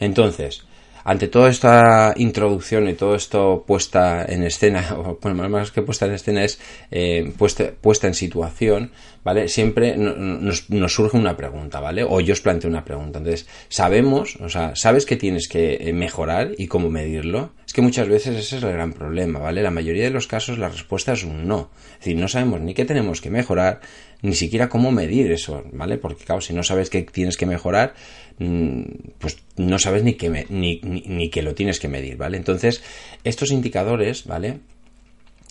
Entonces, 0.00 0.64
ante 1.04 1.28
toda 1.28 1.50
esta 1.50 2.14
introducción 2.16 2.88
y 2.88 2.94
todo 2.94 3.14
esto 3.14 3.64
puesta 3.66 4.24
en 4.24 4.42
escena, 4.42 4.88
o 4.96 5.18
bueno, 5.20 5.48
más 5.48 5.70
que 5.70 5.82
puesta 5.82 6.06
en 6.06 6.12
escena 6.12 6.44
es 6.44 6.58
eh, 6.90 7.32
puesta, 7.36 7.70
puesta 7.80 8.06
en 8.06 8.14
situación, 8.14 8.90
¿vale? 9.22 9.48
Siempre 9.48 9.96
nos, 9.96 10.70
nos, 10.70 10.94
surge 10.94 11.16
una 11.16 11.36
pregunta, 11.36 11.80
¿vale? 11.80 12.04
O 12.04 12.20
yo 12.20 12.32
os 12.32 12.40
planteo 12.40 12.70
una 12.70 12.84
pregunta. 12.84 13.18
Entonces, 13.18 13.46
sabemos, 13.68 14.36
o 14.36 14.48
sea, 14.48 14.74
¿sabes 14.74 15.06
que 15.06 15.16
tienes 15.16 15.48
que 15.48 15.74
eh, 15.74 15.92
mejorar 15.92 16.52
y 16.56 16.66
cómo 16.66 16.90
medirlo? 16.90 17.52
Que 17.74 17.82
muchas 17.82 18.08
veces 18.08 18.36
ese 18.36 18.58
es 18.58 18.62
el 18.62 18.72
gran 18.72 18.92
problema, 18.92 19.40
¿vale? 19.40 19.60
La 19.60 19.72
mayoría 19.72 20.04
de 20.04 20.10
los 20.10 20.28
casos 20.28 20.58
la 20.58 20.68
respuesta 20.68 21.12
es 21.12 21.24
un 21.24 21.48
no. 21.48 21.72
Es 21.94 21.98
decir, 22.04 22.16
no 22.16 22.28
sabemos 22.28 22.60
ni 22.60 22.72
qué 22.72 22.84
tenemos 22.84 23.20
que 23.20 23.30
mejorar, 23.30 23.80
ni 24.22 24.36
siquiera 24.36 24.68
cómo 24.68 24.92
medir 24.92 25.32
eso, 25.32 25.64
¿vale? 25.72 25.98
Porque, 25.98 26.24
claro, 26.24 26.40
si 26.40 26.54
no 26.54 26.62
sabes 26.62 26.88
qué 26.88 27.02
tienes 27.02 27.36
que 27.36 27.46
mejorar, 27.46 27.94
mm, 28.38 28.82
pues 29.18 29.38
no 29.56 29.80
sabes 29.80 30.04
ni 30.04 30.14
que, 30.14 30.46
ni, 30.50 30.80
ni, 30.84 31.30
que 31.30 31.42
lo 31.42 31.56
tienes 31.56 31.80
que 31.80 31.88
medir, 31.88 32.16
¿vale? 32.16 32.36
Entonces, 32.36 32.80
estos 33.24 33.50
indicadores, 33.50 34.24
¿vale? 34.24 34.60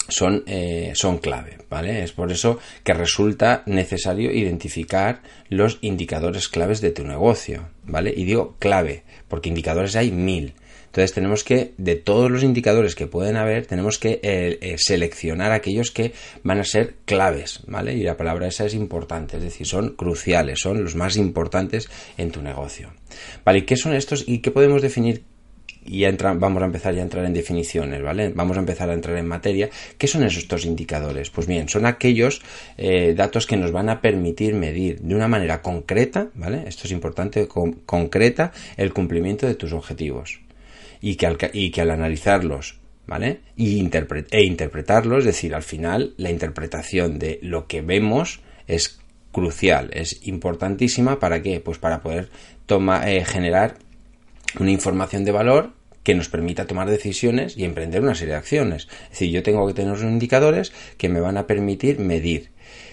Son, 0.08 0.46
eh, 0.48 0.94
son 0.96 1.18
clave, 1.18 1.58
¿vale? 1.70 2.04
Es 2.04 2.14
por 2.14 2.32
eso 2.32 2.58
que 2.86 2.94
resulta 2.94 3.64
necesario 3.66 4.32
identificar 4.32 5.24
los 5.50 5.78
indicadores 5.82 6.48
claves 6.48 6.80
de 6.80 6.92
tu 6.92 7.04
negocio, 7.04 7.68
¿vale? 7.84 8.14
Y 8.16 8.24
digo 8.24 8.56
clave, 8.60 9.04
porque 9.28 9.50
indicadores 9.50 9.98
hay 9.98 10.12
mil. 10.12 10.54
Entonces 10.94 11.14
tenemos 11.14 11.44
que, 11.44 11.74
de 11.80 11.96
todos 11.96 12.30
los 12.30 12.44
indicadores 12.44 12.94
que 12.94 13.08
pueden 13.08 13.36
haber, 13.36 13.66
tenemos 13.66 13.98
que 13.98 14.20
eh, 14.22 14.60
eh, 14.62 14.76
seleccionar 14.78 15.52
aquellos 15.52 15.90
que 15.90 16.14
van 16.44 16.60
a 16.60 16.64
ser 16.64 16.98
claves, 17.06 17.62
¿vale? 17.66 17.96
Y 17.96 18.04
la 18.04 18.16
palabra 18.16 18.46
esa 18.46 18.68
es 18.68 18.76
importante, 18.76 19.38
es 19.38 19.44
decir, 19.44 19.66
son 19.66 19.96
cruciales, 19.96 20.60
son 20.60 20.84
los 20.84 20.94
más 20.94 21.18
importantes 21.18 21.90
en 22.16 22.30
tu 22.30 22.44
negocio. 22.44 22.94
¿Vale? 23.44 23.60
¿Y 23.60 23.62
qué 23.64 23.76
son 23.76 23.96
estos 23.96 24.24
y 24.28 24.38
qué 24.38 24.52
podemos 24.52 24.84
definir 24.84 25.24
y 25.84 26.02
ya 26.02 26.12
vamos 26.36 26.62
a 26.62 26.66
empezar 26.66 26.94
ya 26.94 27.02
a 27.02 27.04
entrar 27.04 27.26
en 27.26 27.34
definiciones, 27.34 28.04
¿vale? 28.04 28.30
Vamos 28.30 28.56
a 28.56 28.60
empezar 28.60 28.90
a 28.92 28.94
entrar 28.94 29.18
en 29.18 29.28
materia. 29.28 29.72
¿Qué 29.98 30.08
son 30.08 30.24
estos 30.24 30.64
indicadores? 30.64 31.32
Pues 31.32 31.48
bien, 31.48 31.68
son 31.70 31.88
aquellos 31.88 32.44
eh, 32.78 33.16
datos 33.18 33.48
que 33.48 33.58
nos 33.58 33.72
van 33.72 33.90
a 33.90 34.00
permitir 34.00 34.54
medir 34.54 35.02
de 35.02 35.16
una 35.16 35.28
manera 35.28 35.64
concreta, 35.64 36.30
¿vale? 36.36 36.66
Esto 36.68 36.84
es 36.86 36.92
importante, 36.92 37.48
concreta 37.48 38.52
el 38.78 38.94
cumplimiento 38.94 39.48
de 39.48 39.56
tus 39.56 39.74
objetivos 39.74 40.43
y 41.04 41.16
que 41.18 41.28
al, 41.28 41.38
y 41.52 41.70
que 41.70 41.82
al 41.82 41.92
analizarlos 41.92 42.80
¿vale? 43.06 43.42
Y 43.58 43.80
e 44.32 44.44
interpretarlos, 44.44 45.20
es 45.20 45.26
decir, 45.26 45.54
al 45.54 45.64
final 45.64 46.14
la 46.16 46.30
interpretación 46.30 47.20
de 47.20 47.40
lo 47.42 47.68
que 47.68 47.82
vemos 47.82 48.40
es 48.68 49.00
crucial, 49.34 49.90
es 49.94 50.26
importantísima 50.26 51.20
para 51.20 51.42
qué? 51.42 51.60
Pues 51.60 51.78
para 51.78 52.02
poder 52.02 52.30
toma, 52.66 53.12
eh, 53.12 53.26
generar 53.26 53.76
una 54.58 54.72
información 54.72 55.26
de 55.26 55.34
valor 55.34 55.74
que 56.04 56.16
nos 56.16 56.30
permita 56.30 56.68
tomar 56.68 56.90
decisiones 56.90 57.58
y 57.58 57.66
emprender 57.66 58.02
una 58.02 58.16
serie 58.16 58.34
de 58.34 58.40
acciones. 58.40 58.88
Es 59.06 59.10
decir, 59.12 59.32
yo 59.32 59.44
tengo 59.44 59.68
que 59.68 59.74
tener 59.74 59.92
unos 59.92 60.04
indicadores 60.04 60.72
que 60.98 61.10
me 61.10 61.20
van 61.20 61.38
a 61.38 61.48
permitir 61.48 62.00
medir 62.00 62.52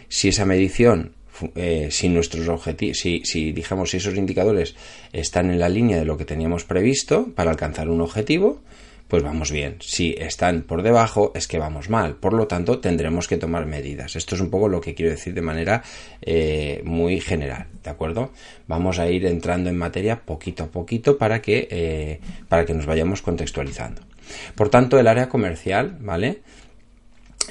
si 0.09 0.29
esa 0.29 0.45
medición 0.45 1.15
eh, 1.55 1.89
si 1.91 2.09
nuestros 2.09 2.49
objetivos, 2.49 2.99
si, 2.99 3.23
si 3.25 3.53
digamos 3.53 3.91
si 3.91 3.99
esos 3.99 4.17
indicadores 4.17 4.75
están 5.13 5.51
en 5.51 5.59
la 5.59 5.69
línea 5.69 5.99
de 5.99 6.05
lo 6.05 6.17
que 6.17 6.25
teníamos 6.25 6.65
previsto 6.65 7.29
para 7.35 7.51
alcanzar 7.51 7.89
un 7.89 8.01
objetivo, 8.01 8.61
pues 9.11 9.25
vamos 9.25 9.51
bien. 9.51 9.77
Si 9.81 10.15
están 10.17 10.63
por 10.63 10.83
debajo, 10.83 11.33
es 11.35 11.49
que 11.49 11.59
vamos 11.59 11.91
mal. 11.91 12.15
Por 12.15 12.33
lo 12.33 12.47
tanto, 12.47 12.79
tendremos 12.79 13.27
que 13.27 13.37
tomar 13.37 13.67
medidas. 13.67 14.15
Esto 14.15 14.37
es 14.37 14.41
un 14.41 14.51
poco 14.51 14.69
lo 14.69 14.81
que 14.81 14.95
quiero 14.95 15.11
decir 15.11 15.35
de 15.35 15.43
manera 15.43 15.83
eh, 16.23 16.81
muy 16.85 17.21
general, 17.21 17.67
¿de 17.83 17.91
acuerdo? 17.91 18.31
Vamos 18.69 19.01
a 19.01 19.11
ir 19.11 19.27
entrando 19.27 19.69
en 19.69 19.77
materia 19.77 20.21
poquito 20.25 20.63
a 20.63 20.67
poquito 20.69 21.19
para 21.19 21.43
que, 21.43 21.67
eh, 21.71 22.21
para 22.49 22.65
que 22.65 22.73
nos 22.73 22.87
vayamos 22.87 23.21
contextualizando. 23.21 24.01
Por 24.55 24.69
tanto, 24.69 24.97
el 24.97 25.09
área 25.09 25.29
comercial, 25.29 25.99
¿vale? 26.01 26.39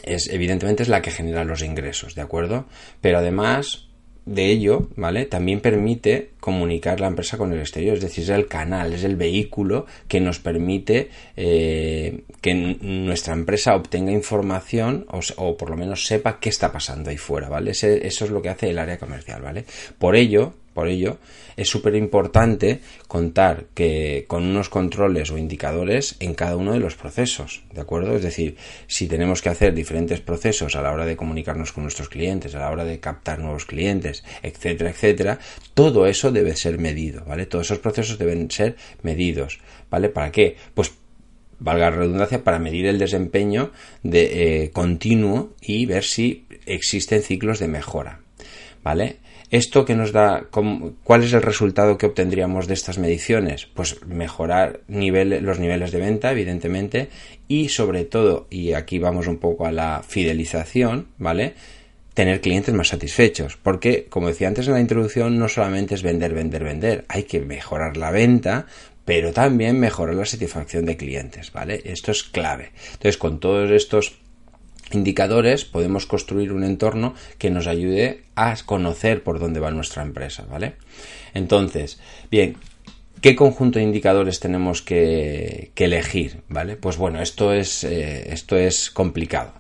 Es 0.04 0.30
evidentemente 0.30 0.84
es 0.84 0.90
la 0.90 1.02
que 1.02 1.12
genera 1.12 1.44
los 1.44 1.64
ingresos, 1.64 2.16
¿de 2.16 2.22
acuerdo? 2.22 2.66
Pero 3.02 3.18
además 3.20 3.90
de 4.30 4.46
ello, 4.52 4.90
¿vale? 4.96 5.26
También 5.26 5.60
permite 5.60 6.32
comunicar 6.40 7.00
la 7.00 7.08
empresa 7.08 7.38
con 7.38 7.52
el 7.52 7.60
exterior, 7.60 7.96
es 7.96 8.04
decir, 8.04 8.24
es 8.26 8.30
el 8.30 8.48
canal, 8.48 8.94
es 8.94 9.04
el 9.04 9.16
vehículo 9.16 9.88
que 10.08 10.20
nos 10.20 10.40
permite 10.40 11.10
eh, 11.36 12.22
que 12.40 12.54
nuestra 12.54 13.34
empresa 13.34 13.76
obtenga 13.76 14.12
información 14.12 15.08
o, 15.38 15.58
por 15.58 15.72
lo 15.72 15.76
menos 15.76 16.06
sepa 16.06 16.40
qué 16.40 16.50
está 16.50 16.72
pasando 16.72 17.10
ahí 17.10 17.18
fuera, 17.18 17.50
¿vale? 17.50 17.72
eso 17.72 17.88
es 17.88 18.30
lo 18.30 18.42
que 18.42 18.50
hace 18.50 18.70
el 18.70 18.78
área 18.78 19.00
comercial, 19.00 19.42
¿vale? 19.42 19.66
Por 19.98 20.16
ello, 20.16 20.54
por 20.76 20.88
ello, 20.88 21.18
es 21.60 21.68
súper 21.68 21.96
importante 21.96 22.80
contar 23.10 23.66
que 23.74 24.24
con 24.30 24.44
unos 24.46 24.70
controles 24.70 25.30
o 25.30 25.38
indicadores 25.38 26.16
en 26.22 26.34
cada 26.34 26.56
uno 26.56 26.72
de 26.72 26.80
los 26.80 26.96
procesos, 26.96 27.64
¿de 27.74 27.82
acuerdo? 27.82 28.16
Es 28.16 28.24
decir, 28.24 28.56
si 28.88 29.08
tenemos 29.08 29.42
que 29.42 29.50
hacer 29.50 29.74
diferentes 29.74 30.22
procesos 30.22 30.78
a 30.78 30.82
la 30.82 30.94
hora 30.94 31.06
de 31.06 31.18
comunicarnos 31.18 31.74
con 31.74 31.84
nuestros 31.84 32.08
clientes, 32.08 32.56
a 32.56 32.60
la 32.60 32.72
hora 32.72 32.86
de 32.86 33.02
captar 33.02 33.40
nuevos 33.40 33.66
clientes, 33.66 34.24
etcétera, 34.42 34.92
etcétera, 34.92 35.40
todo 35.74 36.08
eso 36.08 36.32
debe 36.32 36.56
ser 36.56 36.80
medido, 36.80 37.26
¿vale? 37.26 37.46
Todos 37.46 37.68
esos 37.68 37.80
procesos 37.80 38.18
deben 38.18 38.50
ser 38.50 38.78
medidos, 39.04 39.60
¿vale? 39.90 40.08
¿Para 40.08 40.32
qué? 40.32 40.56
Pues 40.74 40.94
valga 41.60 41.90
la 41.90 41.98
redundancia, 41.98 42.42
para 42.42 42.60
medir 42.60 42.86
el 42.86 43.00
desempeño 43.00 43.72
de, 44.02 44.64
eh, 44.64 44.72
continuo 44.72 45.56
y 45.62 45.86
ver 45.86 46.06
si 46.06 46.46
existen 46.66 47.22
ciclos 47.22 47.60
de 47.60 47.68
mejora. 47.68 48.22
¿Vale? 48.82 49.18
¿Esto 49.52 49.84
que 49.84 49.96
nos 49.96 50.12
da, 50.12 50.46
cuál 51.04 51.24
es 51.24 51.34
el 51.34 51.42
resultado 51.42 51.98
que 51.98 52.06
obtendríamos 52.06 52.68
de 52.68 52.76
estas 52.76 53.00
mediciones? 53.00 53.66
Pues 53.66 54.06
mejorar 54.06 54.82
los 54.88 55.60
niveles 55.60 55.92
de 55.92 56.00
venta, 56.00 56.32
evidentemente, 56.32 57.10
y 57.48 57.70
sobre 57.70 58.06
todo, 58.06 58.46
y 58.52 58.74
aquí 58.74 59.00
vamos 59.00 59.26
un 59.26 59.38
poco 59.38 59.66
a 59.66 59.72
la 59.72 60.04
fidelización, 60.08 61.08
¿vale? 61.18 61.56
Tener 62.14 62.42
clientes 62.42 62.76
más 62.76 62.90
satisfechos, 62.90 63.58
porque, 63.58 64.06
como 64.08 64.28
decía 64.28 64.50
antes 64.50 64.68
en 64.68 64.74
la 64.74 64.82
introducción, 64.82 65.40
no 65.40 65.50
solamente 65.50 65.96
es 65.96 66.04
vender, 66.04 66.36
vender, 66.36 66.64
vender, 66.64 67.06
hay 67.08 67.24
que 67.24 67.40
mejorar 67.40 67.98
la 67.98 68.12
venta, 68.12 68.68
pero 69.04 69.34
también 69.34 69.80
mejorar 69.80 70.14
la 70.14 70.26
satisfacción 70.26 70.86
de 70.86 70.96
clientes, 70.96 71.52
¿vale? 71.52 71.82
Esto 71.86 72.12
es 72.12 72.22
clave. 72.22 72.72
Entonces, 72.92 73.18
con 73.18 73.40
todos 73.40 73.72
estos 73.72 74.20
indicadores 74.92 75.66
podemos 75.66 76.06
construir 76.06 76.52
un 76.52 76.64
entorno 76.64 77.14
que 77.38 77.50
nos 77.50 77.68
ayude 77.68 78.24
a 78.36 78.56
conocer 78.66 79.24
por 79.24 79.40
dónde 79.40 79.60
va 79.60 79.72
nuestra 79.72 80.04
empresa, 80.04 80.46
¿vale? 80.50 80.74
Entonces, 81.34 82.00
bien, 82.32 82.58
¿qué 83.22 83.36
conjunto 83.36 83.80
de 83.80 83.86
indicadores 83.86 84.40
tenemos 84.40 84.82
que, 84.82 85.72
elegir, 85.76 86.42
¿vale? 86.48 86.76
Pues 86.76 86.98
bueno, 86.98 87.22
esto 87.22 87.54
es, 87.54 87.84
eh, 87.84 88.32
esto 88.34 88.58
es 88.58 88.92
complicado, 88.92 89.54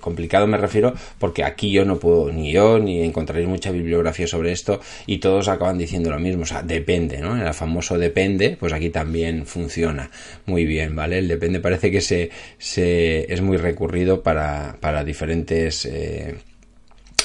complicado 0.00 0.46
me 0.46 0.56
refiero 0.56 0.94
porque 1.18 1.44
aquí 1.44 1.70
yo 1.70 1.84
no 1.84 1.98
puedo, 1.98 2.32
ni 2.32 2.52
yo, 2.52 2.78
ni 2.78 3.02
encontraréis 3.02 3.48
mucha 3.48 3.70
bibliografía 3.70 4.26
sobre 4.26 4.52
esto 4.52 4.80
y 5.06 5.18
todos 5.18 5.48
acaban 5.48 5.78
diciendo 5.78 6.10
lo 6.10 6.18
mismo, 6.18 6.42
o 6.42 6.46
sea, 6.46 6.62
depende, 6.62 7.18
¿no? 7.18 7.40
El 7.40 7.52
famoso 7.54 7.98
depende, 7.98 8.56
pues 8.58 8.72
aquí 8.72 8.90
también 8.90 9.46
funciona 9.46 10.10
muy 10.46 10.64
bien, 10.64 10.94
¿vale? 10.94 11.18
El 11.18 11.28
depende 11.28 11.60
parece 11.60 11.90
que 11.90 12.00
se, 12.00 12.30
se 12.58 13.32
es 13.32 13.40
muy 13.40 13.56
recurrido 13.56 14.22
para, 14.22 14.76
para 14.80 15.04
diferentes... 15.04 15.84
Eh, 15.86 16.36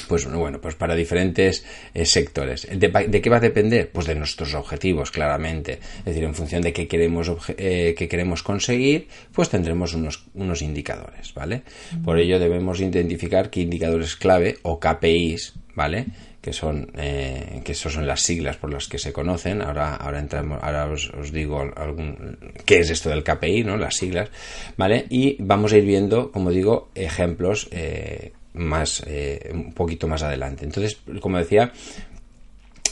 pues 0.06 0.26
bueno, 0.26 0.60
pues 0.60 0.74
para 0.74 0.94
diferentes 0.94 1.64
eh, 1.94 2.04
sectores. 2.04 2.66
¿De, 2.70 3.20
qué 3.20 3.30
va 3.30 3.36
a 3.36 3.40
depender? 3.40 3.90
Pues 3.90 4.06
de 4.06 4.14
nuestros 4.14 4.54
objetivos, 4.54 5.10
claramente. 5.10 5.78
Es 5.98 6.04
decir, 6.04 6.24
en 6.24 6.34
función 6.34 6.62
de 6.62 6.72
qué 6.72 6.88
queremos, 6.88 7.30
eh, 7.56 7.94
queremos 7.94 8.42
conseguir, 8.42 9.08
pues 9.32 9.48
tendremos 9.48 9.94
unos, 9.94 10.26
unos 10.34 10.62
indicadores, 10.62 11.34
¿vale? 11.34 11.62
Por 12.04 12.18
ello 12.18 12.38
debemos 12.38 12.80
identificar 12.80 13.50
qué 13.50 13.60
indicadores 13.60 14.16
clave 14.16 14.58
o 14.62 14.80
KPIs, 14.80 15.54
¿vale? 15.74 16.06
que 16.46 16.52
son 16.52 16.92
eh, 16.96 17.60
que 17.64 17.72
esos 17.72 17.94
son 17.94 18.06
las 18.06 18.22
siglas 18.22 18.56
por 18.56 18.72
las 18.72 18.86
que 18.86 18.98
se 18.98 19.12
conocen 19.12 19.62
ahora 19.62 19.96
ahora 19.96 20.20
entramos 20.20 20.60
ahora 20.62 20.86
os, 20.86 21.32
digo 21.32 21.60
algún 21.74 22.38
qué 22.64 22.78
es 22.78 22.90
esto 22.90 23.10
del 23.10 23.24
KPI 23.24 23.64
no 23.64 23.76
las 23.76 23.96
siglas 23.96 24.30
vale 24.76 25.06
y 25.10 25.36
vamos 25.40 25.72
a 25.72 25.78
ir 25.78 25.84
viendo 25.84 26.30
como 26.30 26.52
digo 26.52 26.90
ejemplos 26.94 27.66
eh, 27.72 28.30
más 28.56 29.02
eh, 29.06 29.50
un 29.52 29.72
poquito 29.72 30.08
más 30.08 30.22
adelante. 30.22 30.64
Entonces, 30.64 30.98
como 31.20 31.38
decía, 31.38 31.72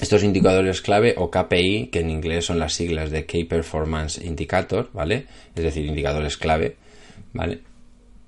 estos 0.01 0.23
indicadores 0.23 0.81
clave 0.81 1.15
o 1.17 1.31
KPI, 1.31 1.89
que 1.89 2.01
en 2.01 2.11
inglés 2.11 2.47
son 2.47 2.59
las 2.59 2.75
siglas 2.75 3.11
de 3.11 3.27
Key 3.27 3.45
Performance 3.45 4.19
Indicator, 4.19 4.91
¿vale? 4.93 5.27
Es 5.55 5.63
decir, 5.63 5.85
indicadores 5.87 6.37
clave, 6.37 6.77
¿vale? 7.33 7.61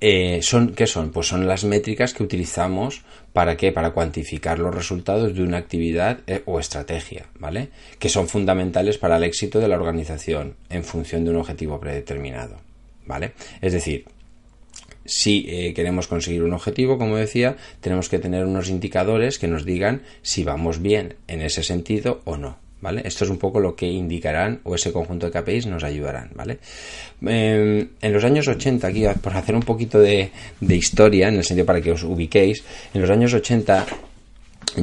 Eh, 0.01 0.41
son, 0.43 0.75
¿Qué 0.75 0.87
son? 0.87 1.11
Pues 1.11 1.27
son 1.27 1.47
las 1.47 1.65
métricas 1.65 2.13
que 2.13 2.23
utilizamos 2.23 3.03
para 3.33 3.57
qué? 3.57 3.73
Para 3.73 3.93
cuantificar 3.93 4.59
los 4.59 4.75
resultados 4.75 5.35
de 5.35 5.43
una 5.43 5.57
actividad 5.57 6.21
eh, 6.27 6.43
o 6.45 6.61
estrategia, 6.61 7.27
¿vale? 7.39 7.71
Que 7.99 8.11
son 8.11 8.29
fundamentales 8.29 8.99
para 8.99 9.17
el 9.17 9.25
éxito 9.25 9.59
de 9.59 9.69
la 9.69 9.77
organización 9.77 10.57
en 10.69 10.85
función 10.85 11.25
de 11.25 11.31
un 11.31 11.37
objetivo 11.37 11.81
predeterminado, 11.81 12.57
¿vale? 13.07 13.33
Es 13.63 13.73
decir, 13.73 14.05
si 15.09 15.47
eh, 15.49 15.75
queremos 15.75 16.07
conseguir 16.07 16.43
un 16.43 16.53
objetivo, 16.53 16.99
como 16.99 17.17
decía, 17.17 17.57
tenemos 17.81 18.09
que 18.09 18.19
tener 18.19 18.45
unos 18.45 18.69
indicadores 18.69 19.39
que 19.39 19.49
nos 19.49 19.65
digan 19.65 20.03
si 20.23 20.45
vamos 20.45 20.83
bien 20.83 21.15
en 21.29 21.43
ese 21.43 21.63
sentido 21.63 22.21
o 22.25 22.37
no. 22.37 22.59
¿vale? 22.81 23.03
Esto 23.05 23.25
es 23.25 23.31
un 23.31 23.39
poco 23.39 23.59
lo 23.59 23.75
que 23.75 23.87
indicarán 23.87 24.61
o 24.65 24.75
ese 24.75 24.93
conjunto 24.93 25.27
de 25.29 25.33
KPIs 25.33 25.67
nos 25.67 25.83
ayudarán, 25.83 26.31
¿vale? 26.35 26.59
Em, 27.23 27.89
en 28.01 28.13
los 28.13 28.23
años 28.23 28.47
80, 28.47 28.87
aquí 28.87 29.05
por 29.21 29.35
hacer 29.35 29.55
un 29.55 29.63
poquito 29.63 29.99
de, 29.99 30.31
de 30.61 30.77
historia, 30.77 31.29
en 31.29 31.37
el 31.37 31.45
sentido 31.45 31.67
para 31.67 31.81
que 31.81 31.91
os 31.91 32.05
ubiquéis, 32.05 32.63
en 32.95 33.01
los 33.01 33.11
años 33.11 33.35
80 33.35 33.87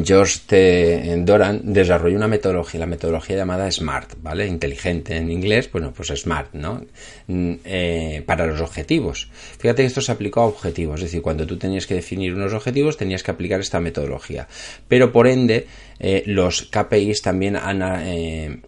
George. 0.04 1.18
Doran 1.24 1.62
desarrolló 1.64 2.18
una 2.18 2.28
metodología, 2.28 2.80
la 2.80 2.86
metodología 2.86 3.36
llamada 3.36 3.72
SMART, 3.72 4.16
¿vale? 4.22 4.48
Inteligente 4.48 5.18
en 5.18 5.30
inglés, 5.30 5.70
bueno, 5.72 5.94
pues 5.94 6.10
SMART, 6.10 6.54
¿no? 6.54 6.86
Mm, 7.28 7.54
eh, 7.66 8.24
para 8.26 8.48
los 8.48 8.62
objetivos. 8.62 9.30
Fíjate 9.60 9.84
que 9.84 9.88
esto 9.88 10.02
se 10.02 10.12
aplicó 10.12 10.42
a 10.42 10.46
objetivos, 10.46 11.00
es 11.00 11.06
decir, 11.06 11.22
cuando 11.22 11.46
tú 11.46 11.58
tenías 11.58 11.86
que 11.86 11.96
definir 11.96 12.34
unos 12.34 12.54
objetivos 12.54 12.98
tenías 12.98 13.24
que 13.24 13.32
aplicar 13.32 13.60
esta 13.60 13.80
metodología. 13.80 14.48
Pero 14.88 15.12
por 15.12 15.28
ende, 15.28 15.68
eh, 16.00 16.24
los 16.26 16.64
KPIs 16.64 17.22
también 17.22 17.56
han, 17.56 17.82
eh, 18.06 18.62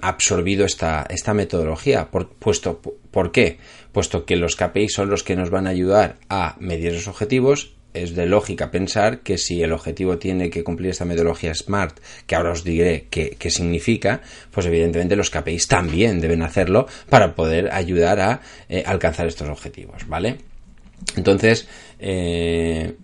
absorbido 0.00 0.64
esta, 0.64 1.06
esta 1.08 1.34
metodología. 1.34 2.10
Por, 2.10 2.28
puesto, 2.30 2.80
¿Por 3.10 3.32
qué? 3.32 3.58
Puesto 3.92 4.24
que 4.24 4.36
los 4.36 4.56
KPIs 4.56 4.94
son 4.94 5.10
los 5.10 5.22
que 5.22 5.36
nos 5.36 5.50
van 5.50 5.66
a 5.66 5.70
ayudar 5.70 6.16
a 6.28 6.56
medir 6.60 6.92
los 6.92 7.08
objetivos 7.08 7.74
es 7.94 8.14
de 8.14 8.26
lógica 8.26 8.70
pensar 8.70 9.20
que 9.20 9.38
si 9.38 9.62
el 9.62 9.72
objetivo 9.72 10.18
tiene 10.18 10.50
que 10.50 10.62
cumplir 10.64 10.90
esta 10.90 11.04
metodología 11.04 11.54
SMART, 11.54 11.98
que 12.26 12.34
ahora 12.34 12.52
os 12.52 12.64
diré 12.64 13.06
qué, 13.10 13.50
significa, 13.50 14.20
pues 14.50 14.66
evidentemente 14.66 15.16
los 15.16 15.30
KPIs 15.30 15.68
también 15.68 16.20
deben 16.20 16.42
hacerlo 16.42 16.86
para 17.08 17.34
poder 17.34 17.72
ayudar 17.72 18.20
a 18.20 18.40
eh, 18.68 18.82
alcanzar 18.86 19.26
estos 19.26 19.48
objetivos, 19.48 20.06
¿vale? 20.08 20.38
Entonces, 21.16 21.66
eh, 21.98 22.94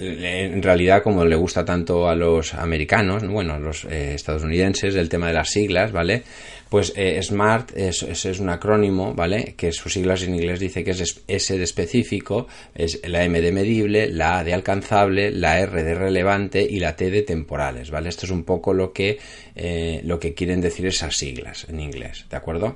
en 0.00 0.62
realidad, 0.62 1.02
como 1.02 1.24
le 1.24 1.36
gusta 1.36 1.64
tanto 1.64 2.08
a 2.08 2.14
los 2.14 2.54
americanos, 2.54 3.26
bueno, 3.26 3.54
a 3.54 3.58
los 3.58 3.84
eh, 3.84 4.14
estadounidenses, 4.14 4.94
el 4.94 5.08
tema 5.08 5.28
de 5.28 5.34
las 5.34 5.50
siglas, 5.50 5.92
¿vale? 5.92 6.22
Pues 6.70 6.92
eh, 6.96 7.20
SMART 7.22 7.76
es, 7.76 8.40
un 8.40 8.48
acrónimo, 8.48 9.12
¿vale? 9.12 9.54
Que 9.56 9.72
sus 9.72 9.92
siglas 9.92 10.22
en 10.22 10.34
inglés 10.36 10.60
dice 10.60 10.84
que 10.84 10.92
es 10.92 11.22
S 11.26 11.58
de 11.58 11.64
específico, 11.64 12.46
es 12.74 13.00
la 13.06 13.24
M 13.24 13.40
de 13.40 13.52
medible, 13.52 14.08
la 14.08 14.38
A 14.38 14.44
de 14.44 14.54
alcanzable, 14.54 15.32
la 15.32 15.58
R 15.60 15.82
de 15.82 15.94
relevante 15.94 16.62
y 16.62 16.78
la 16.78 16.96
T 16.96 17.10
de 17.10 17.22
temporales, 17.22 17.90
¿vale? 17.90 18.08
Esto 18.08 18.26
es 18.26 18.32
un 18.32 18.44
poco 18.44 18.72
lo 18.72 18.92
que, 18.92 19.18
eh, 19.54 20.00
lo 20.04 20.18
que 20.18 20.32
quieren 20.32 20.60
decir 20.60 20.86
esas 20.86 21.16
siglas 21.16 21.66
en 21.68 21.80
inglés, 21.80 22.26
¿de 22.30 22.36
acuerdo? 22.36 22.74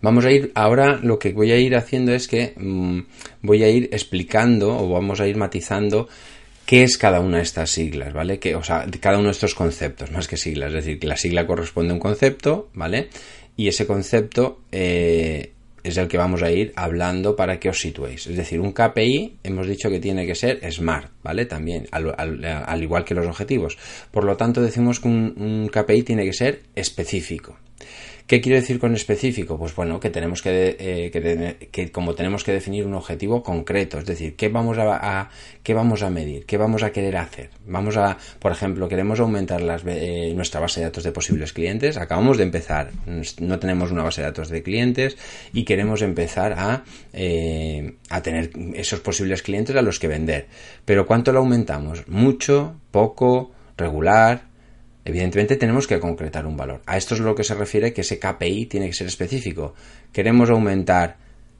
Vamos 0.00 0.24
a 0.24 0.32
ir, 0.32 0.52
ahora 0.54 0.98
lo 1.02 1.18
que 1.18 1.32
voy 1.32 1.52
a 1.52 1.58
ir 1.58 1.76
haciendo 1.76 2.12
es 2.12 2.28
que 2.28 2.54
mm, 2.56 3.00
voy 3.42 3.62
a 3.62 3.70
ir 3.70 3.88
explicando 3.92 4.76
o 4.76 4.88
vamos 4.90 5.20
a 5.20 5.28
ir 5.28 5.36
matizando 5.36 6.08
qué 6.66 6.82
es 6.82 6.98
cada 6.98 7.20
una 7.20 7.38
de 7.38 7.42
estas 7.42 7.70
siglas, 7.70 8.12
¿vale? 8.12 8.38
Que, 8.38 8.54
o 8.54 8.62
sea, 8.62 8.86
cada 9.00 9.18
uno 9.18 9.26
de 9.26 9.32
estos 9.32 9.54
conceptos, 9.54 10.10
más 10.10 10.28
que 10.28 10.36
siglas. 10.36 10.68
Es 10.68 10.84
decir, 10.84 10.98
que 10.98 11.06
la 11.06 11.16
sigla 11.16 11.46
corresponde 11.46 11.90
a 11.90 11.94
un 11.94 12.00
concepto, 12.00 12.70
¿vale? 12.74 13.08
Y 13.56 13.68
ese 13.68 13.86
concepto 13.86 14.60
eh, 14.72 15.52
es 15.84 15.96
el 15.96 16.08
que 16.08 16.16
vamos 16.16 16.42
a 16.42 16.50
ir 16.50 16.72
hablando 16.76 17.36
para 17.36 17.60
que 17.60 17.68
os 17.68 17.78
situéis. 17.78 18.26
Es 18.26 18.36
decir, 18.36 18.60
un 18.60 18.72
KPI 18.72 19.38
hemos 19.42 19.66
dicho 19.66 19.90
que 19.90 20.00
tiene 20.00 20.26
que 20.26 20.34
ser 20.34 20.60
SMART, 20.70 21.10
¿vale? 21.22 21.46
También, 21.46 21.86
al, 21.90 22.82
igual 22.82 23.04
que 23.04 23.14
los 23.14 23.26
objetivos. 23.26 23.76
Por 24.10 24.24
lo 24.24 24.36
tanto, 24.36 24.62
decimos 24.62 25.00
que 25.00 25.08
un 25.08 25.70
KPI 25.72 26.02
tiene 26.02 26.24
que 26.24 26.32
ser 26.32 26.62
específico. 26.74 27.58
¿Qué 28.32 28.40
quiero 28.40 28.58
decir 28.58 28.78
con 28.78 28.94
específico? 28.94 29.58
Pues 29.58 29.76
bueno, 29.76 30.00
que 30.00 30.08
tenemos 30.08 30.40
que, 30.40 30.74
eh, 30.80 31.68
que, 31.70 31.92
como 31.92 32.14
tenemos 32.14 32.42
que 32.44 32.52
definir 32.52 32.86
un 32.86 32.94
objetivo 32.94 33.42
concreto, 33.42 33.98
es 33.98 34.06
decir, 34.06 34.36
¿qué 34.36 34.48
vamos 34.48 34.78
a, 34.78 35.28
qué 35.62 35.74
vamos 35.74 36.02
a 36.02 36.08
medir? 36.08 36.46
¿Qué 36.46 36.56
vamos 36.56 36.82
a 36.82 36.92
querer 36.92 37.18
hacer? 37.18 37.50
Vamos 37.66 37.98
a, 37.98 38.16
por 38.38 38.50
ejemplo, 38.50 38.88
queremos 38.88 39.20
aumentar 39.20 39.60
eh, 39.86 40.32
nuestra 40.34 40.62
base 40.62 40.80
de 40.80 40.86
datos 40.86 41.04
de 41.04 41.12
posibles 41.12 41.52
clientes. 41.52 41.98
Acabamos 41.98 42.38
de 42.38 42.44
empezar, 42.44 42.90
no 43.38 43.58
tenemos 43.58 43.90
una 43.90 44.02
base 44.02 44.22
de 44.22 44.28
datos 44.28 44.48
de 44.48 44.62
clientes 44.62 45.18
y 45.52 45.64
queremos 45.64 46.00
empezar 46.00 46.54
a, 46.56 46.84
eh, 47.12 47.96
a 48.08 48.22
tener 48.22 48.50
esos 48.72 49.00
posibles 49.00 49.42
clientes 49.42 49.76
a 49.76 49.82
los 49.82 49.98
que 49.98 50.08
vender. 50.08 50.46
Pero 50.86 51.06
¿cuánto 51.06 51.32
lo 51.32 51.40
aumentamos? 51.40 52.08
¿Mucho? 52.08 52.76
¿Poco? 52.92 53.52
¿Regular? 53.76 54.51
Evidentemente 55.04 55.56
tenemos 55.56 55.86
que 55.86 55.98
concretar 55.98 56.46
un 56.46 56.56
valor. 56.56 56.82
A 56.86 56.96
esto 56.96 57.14
es 57.14 57.20
lo 57.20 57.34
que 57.34 57.44
se 57.44 57.54
refiere 57.54 57.92
que 57.92 58.02
ese 58.02 58.18
KPI 58.18 58.66
tiene 58.66 58.86
que 58.86 58.92
ser 58.92 59.06
específico. 59.06 59.74
Queremos 60.12 60.50
aumentar 60.50 61.16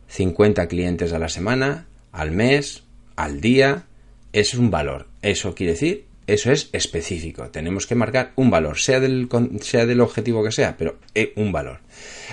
50 0.08 0.68
clientes 0.68 1.12
a 1.12 1.18
la 1.18 1.28
semana, 1.28 1.86
al 2.12 2.30
mes, 2.30 2.84
al 3.16 3.40
día. 3.40 3.86
Es 4.32 4.54
un 4.54 4.70
valor. 4.70 5.08
Eso 5.22 5.54
quiere 5.54 5.72
decir, 5.72 6.06
eso 6.26 6.52
es 6.52 6.68
específico. 6.72 7.50
Tenemos 7.50 7.86
que 7.86 7.94
marcar 7.94 8.32
un 8.36 8.50
valor, 8.50 8.78
sea 8.78 9.00
del, 9.00 9.28
sea 9.60 9.86
del 9.86 10.00
objetivo 10.00 10.44
que 10.44 10.52
sea, 10.52 10.76
pero 10.76 10.98
eh, 11.14 11.32
un 11.36 11.50
valor. 11.50 11.80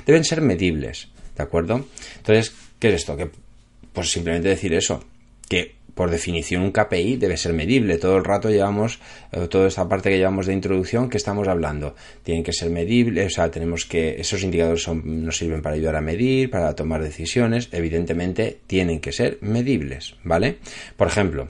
Deben 0.05 0.23
ser 0.23 0.41
medibles, 0.41 1.09
¿de 1.35 1.43
acuerdo? 1.43 1.85
Entonces, 2.17 2.53
¿qué 2.77 2.89
es 2.89 2.95
esto? 2.95 3.17
Que, 3.17 3.29
pues 3.91 4.11
simplemente 4.11 4.49
decir 4.49 4.73
eso, 4.73 5.03
que 5.49 5.75
por 5.99 6.12
definición 6.12 6.62
un 6.62 6.71
KPI 6.71 7.17
debe 7.17 7.35
ser 7.35 7.51
medible. 7.51 7.97
Todo 7.97 8.15
el 8.15 8.23
rato 8.23 8.49
llevamos, 8.49 8.99
eh, 9.33 9.49
toda 9.49 9.67
esta 9.67 9.89
parte 9.89 10.09
que 10.09 10.17
llevamos 10.17 10.45
de 10.45 10.53
introducción 10.53 11.09
que 11.09 11.17
estamos 11.17 11.45
hablando, 11.49 11.93
tienen 12.23 12.41
que 12.41 12.53
ser 12.53 12.69
medibles, 12.69 13.25
o 13.25 13.29
sea, 13.29 13.51
tenemos 13.51 13.83
que, 13.83 14.15
esos 14.17 14.41
indicadores 14.41 14.88
nos 14.88 15.35
sirven 15.35 15.62
para 15.62 15.75
ayudar 15.75 15.97
a 15.97 16.01
medir, 16.01 16.49
para 16.49 16.73
tomar 16.73 17.03
decisiones, 17.03 17.67
evidentemente 17.73 18.62
tienen 18.65 19.01
que 19.01 19.12
ser 19.12 19.39
medibles, 19.41 20.15
¿vale? 20.23 20.59
Por 20.95 21.07
ejemplo, 21.07 21.49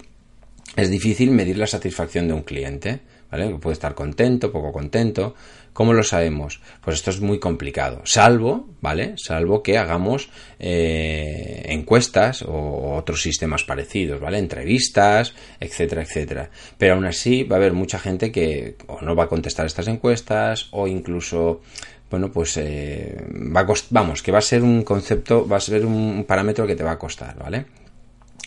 es 0.76 0.90
difícil 0.90 1.30
medir 1.30 1.60
la 1.60 1.68
satisfacción 1.68 2.28
de 2.28 2.34
un 2.34 2.42
cliente, 2.42 3.02
¿vale? 3.30 3.54
Puede 3.60 3.74
estar 3.74 3.94
contento, 3.94 4.52
poco 4.52 4.72
contento, 4.72 5.36
¿Cómo 5.74 5.94
lo 5.94 6.04
sabemos? 6.04 6.60
Pues 6.82 6.98
esto 6.98 7.12
es 7.12 7.22
muy 7.22 7.40
complicado, 7.40 8.02
salvo, 8.04 8.68
¿vale? 8.82 9.14
Salvo 9.18 9.64
que 9.64 9.78
hagamos 9.78 10.30
eh, 10.60 11.64
encuestas 11.68 12.42
o 12.42 12.96
otros 12.96 13.22
sistemas 13.22 13.64
parecidos, 13.64 14.20
¿vale? 14.20 14.40
Entrevistas, 14.40 15.34
etcétera, 15.60 16.02
etcétera. 16.02 16.50
Pero 16.78 16.96
aún 16.96 17.06
así 17.06 17.44
va 17.44 17.56
a 17.56 17.60
haber 17.60 17.74
mucha 17.74 18.00
gente 18.00 18.32
que 18.32 18.76
o 18.88 19.02
no 19.02 19.16
va 19.16 19.26
a 19.26 19.28
contestar 19.28 19.66
estas 19.66 19.88
encuestas 19.88 20.68
o 20.72 20.88
incluso 20.88 21.62
bueno, 22.10 22.32
pues 22.32 22.58
eh, 22.58 23.16
va 23.56 23.62
a 23.62 23.68
vamos, 23.92 24.24
que 24.24 24.32
va 24.32 24.40
a 24.40 24.42
ser 24.42 24.64
un 24.64 24.84
concepto, 24.84 25.48
va 25.48 25.58
a 25.58 25.60
ser 25.60 25.86
un 25.86 26.26
parámetro 26.26 26.66
que 26.66 26.76
te 26.76 26.84
va 26.84 26.92
a 26.92 26.98
costar, 26.98 27.38
¿vale? 27.38 27.66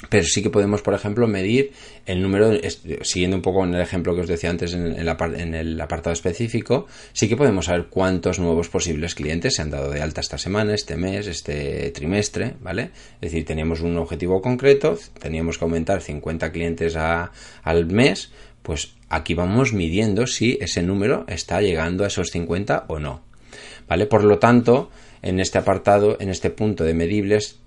Pero 0.09 0.25
sí 0.25 0.43
que 0.43 0.51
podemos, 0.51 0.83
por 0.83 0.95
ejemplo, 0.95 1.27
medir 1.29 1.73
el 2.07 2.23
número, 2.23 2.51
siguiendo 3.03 3.37
un 3.37 3.43
poco 3.43 3.65
en 3.65 3.75
el 3.75 3.81
ejemplo 3.81 4.15
que 4.15 4.23
os 4.23 4.29
decía 4.29 4.51
antes 4.51 4.75
en, 4.75 4.97
el 4.97 5.81
apartado 5.81 6.12
específico, 6.12 6.87
sí 7.12 7.29
que 7.29 7.37
podemos 7.37 7.67
saber 7.67 7.87
cuántos 7.88 8.38
nuevos 8.38 8.69
posibles 8.69 9.15
clientes 9.15 9.55
se 9.57 9.62
han 9.62 9.71
dado 9.71 9.91
de 9.91 10.03
alta 10.03 10.21
esta 10.21 10.38
semana, 10.38 10.75
este 10.75 10.97
mes, 10.97 11.27
este 11.27 11.91
trimestre, 11.93 12.55
¿vale? 12.61 12.91
Es 13.21 13.33
decir, 13.33 13.45
teníamos 13.45 13.81
un 13.81 13.97
objetivo 13.97 14.41
concreto, 14.43 14.99
teníamos 15.21 15.59
que 15.59 15.65
aumentar 15.65 16.01
50 16.01 16.51
clientes 16.51 16.97
al 16.97 17.87
mes, 17.87 18.33
pues 18.62 18.95
aquí 19.09 19.35
vamos 19.35 19.73
midiendo 19.73 20.27
si 20.27 20.59
ese 20.61 20.83
número 20.83 21.25
está 21.29 21.61
llegando 21.61 22.05
a 22.05 22.09
esos 22.09 22.31
50 22.31 22.87
o 22.88 22.99
no, 22.99 23.23
¿vale? 23.88 24.07
Por 24.07 24.25
lo 24.25 24.38
tanto, 24.38 24.91
en 25.23 25.38
este 25.38 25.59
apartado, 25.59 26.17
en 26.21 26.29
este 26.29 26.51
punto 26.51 26.83
de 26.85 26.95
medibles, 26.95 27.62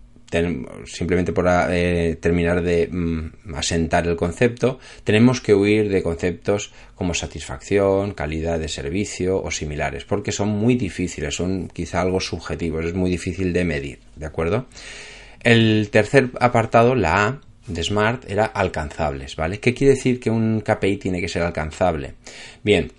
simplemente 0.86 1.32
por 1.32 1.46
eh, 1.70 2.18
terminar 2.20 2.62
de 2.62 2.88
mm, 2.88 3.56
asentar 3.56 4.08
el 4.08 4.16
concepto, 4.16 4.80
tenemos 5.04 5.42
que 5.42 5.54
huir 5.54 5.90
de 5.90 6.04
conceptos 6.04 6.72
como 6.96 7.14
satisfacción, 7.14 8.14
calidad 8.14 8.60
de 8.60 8.68
servicio 8.68 9.42
o 9.42 9.52
similares, 9.52 10.06
porque 10.06 10.32
son 10.32 10.50
muy 10.50 10.76
difíciles, 10.76 11.36
son 11.36 11.68
quizá 11.68 12.02
algo 12.02 12.20
subjetivos, 12.20 12.86
es 12.86 12.94
muy 12.94 13.10
difícil 13.10 13.54
de 13.54 13.66
medir, 13.66 14.00
¿de 14.16 14.26
acuerdo? 14.26 14.68
El 15.42 15.90
tercer 15.92 16.32
apartado, 16.40 16.96
la 16.96 17.28
A 17.28 17.42
de 17.68 17.84
Smart, 17.84 18.30
era 18.30 18.46
alcanzables, 18.46 19.36
¿vale? 19.36 19.60
¿Qué 19.60 19.74
quiere 19.74 19.94
decir 19.94 20.20
que 20.20 20.30
un 20.30 20.62
KPI 20.62 20.98
tiene 20.98 21.22
que 21.22 21.28
ser 21.28 21.44
alcanzable? 21.44 22.14
Bien, 22.64 22.92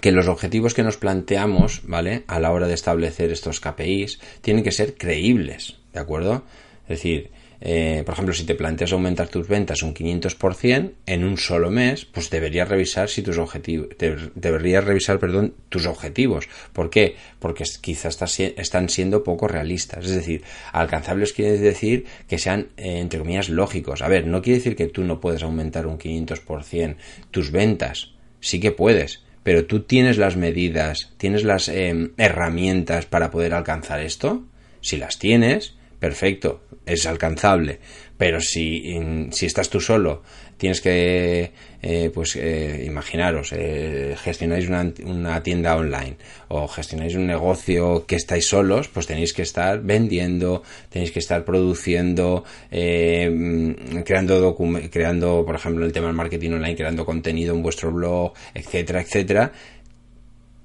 que 0.00 0.12
los 0.12 0.28
objetivos 0.28 0.74
que 0.74 0.82
nos 0.82 0.96
planteamos, 0.96 1.82
¿vale? 1.84 2.24
A 2.26 2.40
la 2.40 2.52
hora 2.52 2.66
de 2.66 2.74
establecer 2.74 3.30
estos 3.30 3.60
KPIs, 3.60 4.20
tienen 4.40 4.64
que 4.64 4.72
ser 4.72 4.94
creíbles, 4.94 5.76
¿de 5.92 6.00
acuerdo? 6.00 6.44
Es 6.84 6.98
decir, 6.98 7.30
eh, 7.60 8.02
por 8.06 8.14
ejemplo, 8.14 8.34
si 8.34 8.44
te 8.44 8.54
planteas 8.54 8.92
aumentar 8.92 9.28
tus 9.28 9.46
ventas 9.46 9.82
un 9.82 9.92
500% 9.94 10.92
en 11.04 11.24
un 11.24 11.36
solo 11.36 11.70
mes, 11.70 12.06
pues 12.06 12.30
deberías 12.30 12.68
revisar 12.68 13.10
si 13.10 13.22
tus 13.22 13.36
objetivos, 13.36 13.88
deberías 14.34 14.84
revisar, 14.84 15.18
perdón, 15.18 15.54
tus 15.68 15.86
objetivos. 15.86 16.48
¿Por 16.72 16.88
qué? 16.88 17.16
Porque 17.38 17.64
quizás 17.80 18.18
están 18.40 18.88
siendo 18.88 19.22
poco 19.22 19.46
realistas. 19.46 20.06
Es 20.06 20.14
decir, 20.14 20.42
alcanzables 20.72 21.34
quiere 21.34 21.58
decir 21.58 22.06
que 22.26 22.38
sean, 22.38 22.68
eh, 22.76 22.98
entre 22.98 23.18
comillas, 23.18 23.50
lógicos. 23.50 24.00
A 24.00 24.08
ver, 24.08 24.26
no 24.26 24.40
quiere 24.40 24.58
decir 24.58 24.76
que 24.76 24.86
tú 24.86 25.04
no 25.04 25.20
puedes 25.20 25.42
aumentar 25.42 25.86
un 25.86 25.98
500% 25.98 26.96
tus 27.30 27.50
ventas. 27.50 28.14
Sí 28.40 28.58
que 28.58 28.72
puedes, 28.72 29.22
pero 29.42 29.66
tú 29.66 29.80
tienes 29.80 30.18
las 30.18 30.36
medidas, 30.36 31.12
tienes 31.16 31.44
las 31.44 31.68
eh, 31.68 32.10
herramientas 32.16 33.06
para 33.06 33.30
poder 33.30 33.54
alcanzar 33.54 34.00
esto. 34.00 34.44
Si 34.80 34.96
las 34.96 35.18
tienes, 35.18 35.76
perfecto, 35.98 36.62
es 36.86 37.06
alcanzable. 37.06 37.80
Pero 38.16 38.40
si, 38.40 38.98
si 39.30 39.46
estás 39.46 39.70
tú 39.70 39.80
solo, 39.80 40.22
tienes 40.60 40.82
que, 40.82 41.52
eh, 41.80 42.10
pues, 42.12 42.36
eh, 42.36 42.84
imaginaros, 42.86 43.54
eh, 43.56 44.14
gestionáis 44.22 44.68
una, 44.68 45.42
tienda 45.42 45.74
online 45.74 46.16
o 46.48 46.68
gestionáis 46.68 47.14
un 47.14 47.26
negocio 47.26 48.04
que 48.06 48.16
estáis 48.16 48.46
solos, 48.46 48.88
pues 48.88 49.06
tenéis 49.06 49.32
que 49.32 49.40
estar 49.40 49.80
vendiendo, 49.80 50.62
tenéis 50.90 51.12
que 51.12 51.18
estar 51.18 51.46
produciendo, 51.46 52.44
mm, 52.70 54.02
creando, 54.04 54.54
creando, 54.90 55.44
por 55.46 55.54
ejemplo, 55.54 55.86
el 55.86 55.92
tema 55.92 56.08
del 56.08 56.16
marketing 56.16 56.50
online, 56.50 56.76
creando 56.76 57.06
contenido 57.06 57.54
en 57.54 57.62
vuestro 57.62 57.90
blog, 57.90 58.34
etcétera, 58.52 59.00
etcétera 59.00 59.52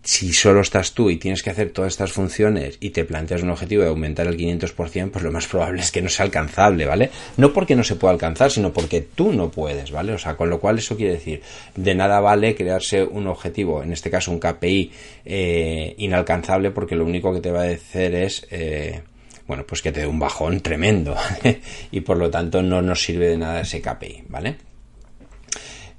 si 0.05 0.33
solo 0.33 0.61
estás 0.61 0.93
tú 0.93 1.09
y 1.09 1.17
tienes 1.17 1.41
que 1.41 1.49
hacer 1.49 1.71
todas 1.71 1.93
estas 1.93 2.11
funciones 2.11 2.77
y 2.79 2.91
te 2.91 3.05
planteas 3.05 3.41
un 3.41 3.49
objetivo 3.49 3.81
de 3.81 3.89
aumentar 3.89 4.27
el 4.27 4.37
500%, 4.37 5.09
pues 5.09 5.23
lo 5.23 5.31
más 5.31 5.47
probable 5.47 5.81
es 5.81 5.91
que 5.91 6.01
no 6.01 6.09
sea 6.09 6.25
alcanzable, 6.25 6.85
¿vale? 6.85 7.09
No 7.37 7.51
porque 7.51 7.75
no 7.75 7.83
se 7.83 7.95
pueda 7.95 8.13
alcanzar, 8.13 8.51
sino 8.51 8.71
porque 8.71 9.01
tú 9.01 9.33
no 9.33 9.49
puedes, 9.49 9.91
¿vale? 9.91 10.13
O 10.13 10.19
sea, 10.19 10.37
con 10.37 10.49
lo 10.49 10.59
cual 10.59 10.77
eso 10.77 10.95
quiere 10.95 11.13
decir, 11.13 11.41
de 11.75 11.95
nada 11.95 12.19
vale 12.19 12.53
crearse 12.53 13.03
un 13.03 13.25
objetivo, 13.25 13.81
en 13.81 13.93
este 13.93 14.11
caso 14.11 14.31
un 14.31 14.39
KPI 14.39 14.91
eh, 15.25 15.95
inalcanzable, 15.97 16.69
porque 16.69 16.95
lo 16.95 17.03
único 17.03 17.33
que 17.33 17.41
te 17.41 17.51
va 17.51 17.63
a 17.63 17.71
hacer 17.71 18.13
es... 18.13 18.47
Eh, 18.51 19.01
bueno, 19.47 19.63
pues 19.67 19.83
que 19.83 19.91
te 19.91 19.99
dé 19.99 20.07
un 20.07 20.17
bajón 20.17 20.61
tremendo 20.61 21.15
y 21.91 22.01
por 22.01 22.17
lo 22.17 22.31
tanto 22.31 22.63
no 22.63 22.81
nos 22.81 23.03
sirve 23.03 23.27
de 23.27 23.37
nada 23.37 23.61
ese 23.61 23.79
KPI, 23.79 24.23
¿vale? 24.27 24.55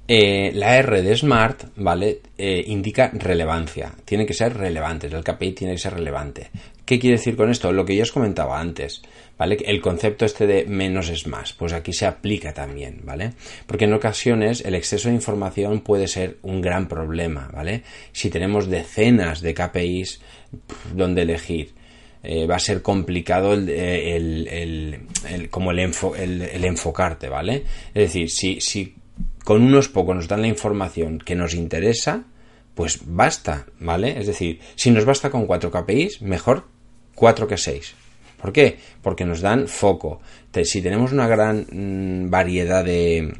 Eh, 0.09 0.51
la 0.53 0.77
R 0.77 1.01
de 1.01 1.17
Smart, 1.17 1.65
¿vale? 1.75 2.21
Eh, 2.37 2.63
indica 2.67 3.11
relevancia. 3.13 3.93
Tiene 4.05 4.25
que 4.25 4.33
ser 4.33 4.55
relevante. 4.55 5.07
El 5.07 5.23
KPI 5.23 5.51
tiene 5.51 5.73
que 5.73 5.79
ser 5.79 5.95
relevante. 5.95 6.49
¿Qué 6.85 6.97
quiere 6.97 7.17
decir 7.17 7.35
con 7.35 7.49
esto? 7.49 7.73
Lo 7.73 7.83
que 7.83 7.97
ya 7.97 8.03
os 8.03 8.13
comentaba 8.13 8.57
antes, 8.57 9.01
¿vale? 9.37 9.57
El 9.65 9.81
concepto 9.81 10.23
este 10.23 10.47
de 10.47 10.63
menos 10.65 11.09
es 11.09 11.27
más, 11.27 11.51
pues 11.51 11.73
aquí 11.73 11.91
se 11.91 12.05
aplica 12.05 12.53
también, 12.53 13.01
¿vale? 13.03 13.33
Porque 13.65 13.83
en 13.83 13.93
ocasiones 13.93 14.63
el 14.63 14.75
exceso 14.75 15.09
de 15.09 15.15
información 15.15 15.81
puede 15.81 16.07
ser 16.07 16.37
un 16.43 16.61
gran 16.61 16.87
problema, 16.87 17.49
¿vale? 17.53 17.83
Si 18.13 18.29
tenemos 18.29 18.69
decenas 18.69 19.41
de 19.41 19.53
KPIs 19.53 20.21
donde 20.95 21.23
elegir, 21.23 21.73
eh, 22.23 22.47
va 22.47 22.55
a 22.55 22.59
ser 22.59 22.81
complicado 22.81 23.53
el, 23.53 23.67
como 25.51 25.71
el, 25.71 25.79
el, 25.79 26.63
enfocarte, 26.63 27.27
¿vale? 27.27 27.63
Es 27.93 28.13
decir, 28.13 28.29
si, 28.29 28.61
si 28.61 28.95
con 29.47 29.63
unos 29.63 29.87
pocos 29.87 30.13
nos 30.13 30.27
dan 30.27 30.41
la 30.41 30.49
información 30.49 31.19
que 31.19 31.33
nos 31.33 31.53
interesa, 31.53 32.25
pues 32.75 32.99
basta, 33.05 33.65
¿vale? 33.79 34.19
Es 34.19 34.27
decir, 34.27 34.59
si 34.75 34.91
nos 34.91 35.05
basta 35.05 35.29
con 35.29 35.47
4 35.47 35.71
KPIs, 35.71 36.21
mejor 36.21 36.65
4 37.15 37.47
que 37.47 37.55
6. 37.55 37.95
¿Por 38.41 38.51
qué? 38.51 38.77
Porque 39.01 39.23
nos 39.23 39.39
dan 39.39 39.69
foco. 39.69 40.19
Si 40.65 40.81
tenemos 40.81 41.13
una 41.13 41.29
gran 41.29 41.65
mm, 41.71 42.29
variedad 42.29 42.83
de, 42.83 43.35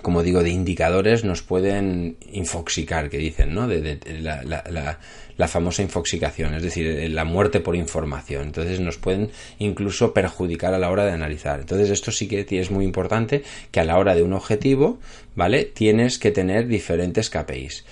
como 0.00 0.22
digo, 0.22 0.44
de 0.44 0.50
indicadores 0.50 1.24
nos 1.24 1.42
pueden 1.42 2.18
infoxicar, 2.30 3.10
que 3.10 3.18
dicen, 3.18 3.52
¿no? 3.52 3.66
De, 3.66 3.98
la, 4.20 5.00
famosa 5.48 5.82
infoxicación, 5.82 6.54
es 6.54 6.62
decir, 6.62 7.10
la 7.10 7.24
muerte 7.24 7.60
por 7.60 7.76
información. 7.76 8.44
Entonces 8.44 8.80
nos 8.80 8.96
pueden 8.96 9.30
incluso 9.58 10.14
perjudicar 10.14 10.72
a 10.74 10.78
la 10.78 10.90
hora 10.90 11.04
de 11.04 11.12
analizar. 11.12 11.60
Entonces 11.60 11.90
esto 11.90 12.10
sí 12.10 12.26
que 12.26 12.46
es 12.48 12.70
muy 12.70 12.84
importante 12.84 13.42
que 13.70 13.80
a 13.80 13.84
la 13.84 13.98
hora 13.98 14.14
de 14.14 14.22
un 14.22 14.32
objetivo, 14.32 14.98
¿vale? 15.34 15.64
Tienes 15.64 16.18
que 16.18 16.30
tener 16.30 16.66
diferentes 16.66 17.28
KPIs. 17.30 17.84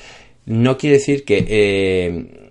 No 0.47 0.77
quiere 0.77 0.97
decir 0.97 1.25
que 1.25 1.45
eh, 1.49 2.51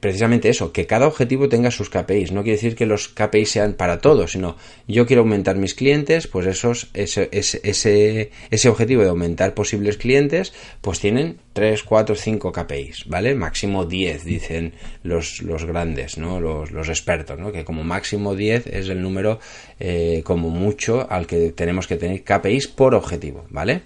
precisamente 0.00 0.48
eso, 0.48 0.72
que 0.72 0.86
cada 0.86 1.06
objetivo 1.06 1.48
tenga 1.48 1.70
sus 1.70 1.90
KPIs. 1.90 2.32
No 2.32 2.42
quiere 2.42 2.56
decir 2.56 2.74
que 2.74 2.86
los 2.86 3.08
KPIs 3.08 3.50
sean 3.50 3.74
para 3.74 3.98
todos, 3.98 4.32
sino 4.32 4.56
yo 4.86 5.06
quiero 5.06 5.22
aumentar 5.22 5.56
mis 5.56 5.74
clientes, 5.74 6.26
pues 6.26 6.46
esos, 6.46 6.90
ese, 6.94 7.28
ese, 7.32 8.30
ese 8.50 8.68
objetivo 8.68 9.02
de 9.02 9.08
aumentar 9.08 9.54
posibles 9.54 9.96
clientes, 9.96 10.52
pues 10.80 11.00
tienen 11.00 11.38
3, 11.52 11.82
4, 11.82 12.14
5 12.14 12.52
KPIs, 12.52 13.08
¿vale? 13.08 13.34
Máximo 13.34 13.84
10, 13.84 14.24
dicen 14.24 14.74
los, 15.02 15.42
los 15.42 15.64
grandes, 15.64 16.18
¿no? 16.18 16.40
Los, 16.40 16.70
los 16.70 16.88
expertos, 16.88 17.38
¿no? 17.38 17.52
Que 17.52 17.64
como 17.64 17.84
máximo 17.84 18.34
10 18.34 18.66
es 18.68 18.88
el 18.88 19.02
número 19.02 19.40
eh, 19.78 20.22
como 20.24 20.50
mucho 20.50 21.06
al 21.10 21.26
que 21.26 21.52
tenemos 21.52 21.86
que 21.86 21.96
tener 21.96 22.22
KPIs 22.22 22.68
por 22.68 22.94
objetivo, 22.94 23.46
¿vale? 23.50 23.82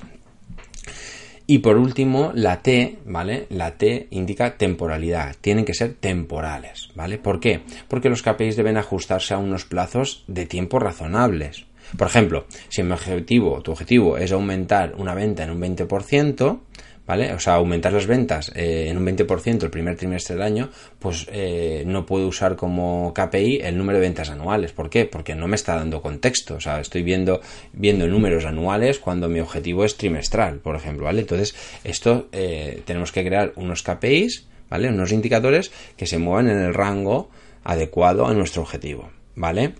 Y 1.46 1.58
por 1.58 1.76
último, 1.76 2.32
la 2.34 2.62
T, 2.62 2.98
¿vale? 3.04 3.46
La 3.50 3.76
T 3.76 4.08
indica 4.10 4.56
temporalidad. 4.56 5.36
Tienen 5.40 5.66
que 5.66 5.74
ser 5.74 5.94
temporales, 5.94 6.88
¿vale? 6.94 7.18
¿Por 7.18 7.38
qué? 7.38 7.60
Porque 7.86 8.08
los 8.08 8.22
KPIs 8.22 8.56
deben 8.56 8.78
ajustarse 8.78 9.34
a 9.34 9.38
unos 9.38 9.66
plazos 9.66 10.24
de 10.26 10.46
tiempo 10.46 10.78
razonables. 10.78 11.66
Por 11.98 12.06
ejemplo, 12.06 12.46
si 12.70 12.82
mi 12.82 12.92
objetivo, 12.92 13.60
tu 13.60 13.72
objetivo 13.72 14.16
es 14.16 14.32
aumentar 14.32 14.94
una 14.96 15.14
venta 15.14 15.44
en 15.44 15.50
un 15.50 15.60
20%, 15.60 16.60
¿vale? 17.06 17.32
O 17.34 17.38
sea, 17.38 17.54
aumentar 17.54 17.92
las 17.92 18.06
ventas 18.06 18.50
eh, 18.54 18.86
en 18.88 18.96
un 18.96 19.06
20% 19.06 19.62
el 19.62 19.70
primer 19.70 19.96
trimestre 19.96 20.34
del 20.34 20.42
año, 20.42 20.70
pues 20.98 21.26
eh, 21.30 21.84
no 21.86 22.06
puedo 22.06 22.26
usar 22.26 22.56
como 22.56 23.12
KPI 23.14 23.60
el 23.62 23.76
número 23.76 23.98
de 23.98 24.06
ventas 24.06 24.30
anuales. 24.30 24.72
¿Por 24.72 24.88
qué? 24.88 25.04
Porque 25.04 25.34
no 25.34 25.46
me 25.46 25.56
está 25.56 25.76
dando 25.76 26.00
contexto. 26.00 26.54
O 26.54 26.60
sea, 26.60 26.80
estoy 26.80 27.02
viendo, 27.02 27.40
viendo 27.72 28.06
números 28.06 28.44
anuales 28.44 28.98
cuando 28.98 29.28
mi 29.28 29.40
objetivo 29.40 29.84
es 29.84 29.96
trimestral, 29.96 30.58
por 30.58 30.76
ejemplo, 30.76 31.04
¿vale? 31.04 31.20
Entonces, 31.20 31.54
esto 31.84 32.28
eh, 32.32 32.82
tenemos 32.84 33.12
que 33.12 33.24
crear 33.24 33.52
unos 33.56 33.82
KPIs, 33.82 34.46
¿vale? 34.70 34.88
Unos 34.88 35.12
indicadores 35.12 35.72
que 35.96 36.06
se 36.06 36.18
muevan 36.18 36.48
en 36.48 36.58
el 36.58 36.74
rango 36.74 37.30
adecuado 37.64 38.26
a 38.26 38.34
nuestro 38.34 38.62
objetivo, 38.62 39.10
¿vale? 39.34 39.74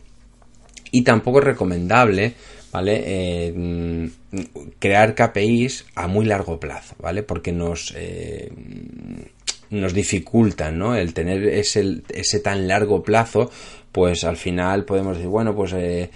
Y 0.91 1.03
tampoco 1.03 1.41
es 1.41 1.45
recomendable 1.45 2.35
¿vale? 2.75 3.05
Eh, 3.07 4.11
crear 4.81 5.15
KPIs 5.15 5.87
a 5.95 6.09
muy 6.09 6.27
largo 6.27 6.59
plazo, 6.59 6.97
¿vale? 6.99 7.23
Porque 7.23 7.53
nos, 7.53 7.95
eh, 7.97 8.51
nos 9.71 9.95
dificultan, 9.95 10.77
¿no? 10.77 10.97
El 10.97 11.15
tener 11.15 11.45
ese, 11.47 12.03
ese 12.09 12.41
tan 12.41 12.67
largo 12.67 13.05
plazo, 13.05 13.49
pues 13.93 14.25
al 14.25 14.37
final 14.37 14.85
podemos 14.85 15.17
decir, 15.17 15.31
bueno, 15.31 15.55
pues 15.55 15.73
eh, 15.73 16.11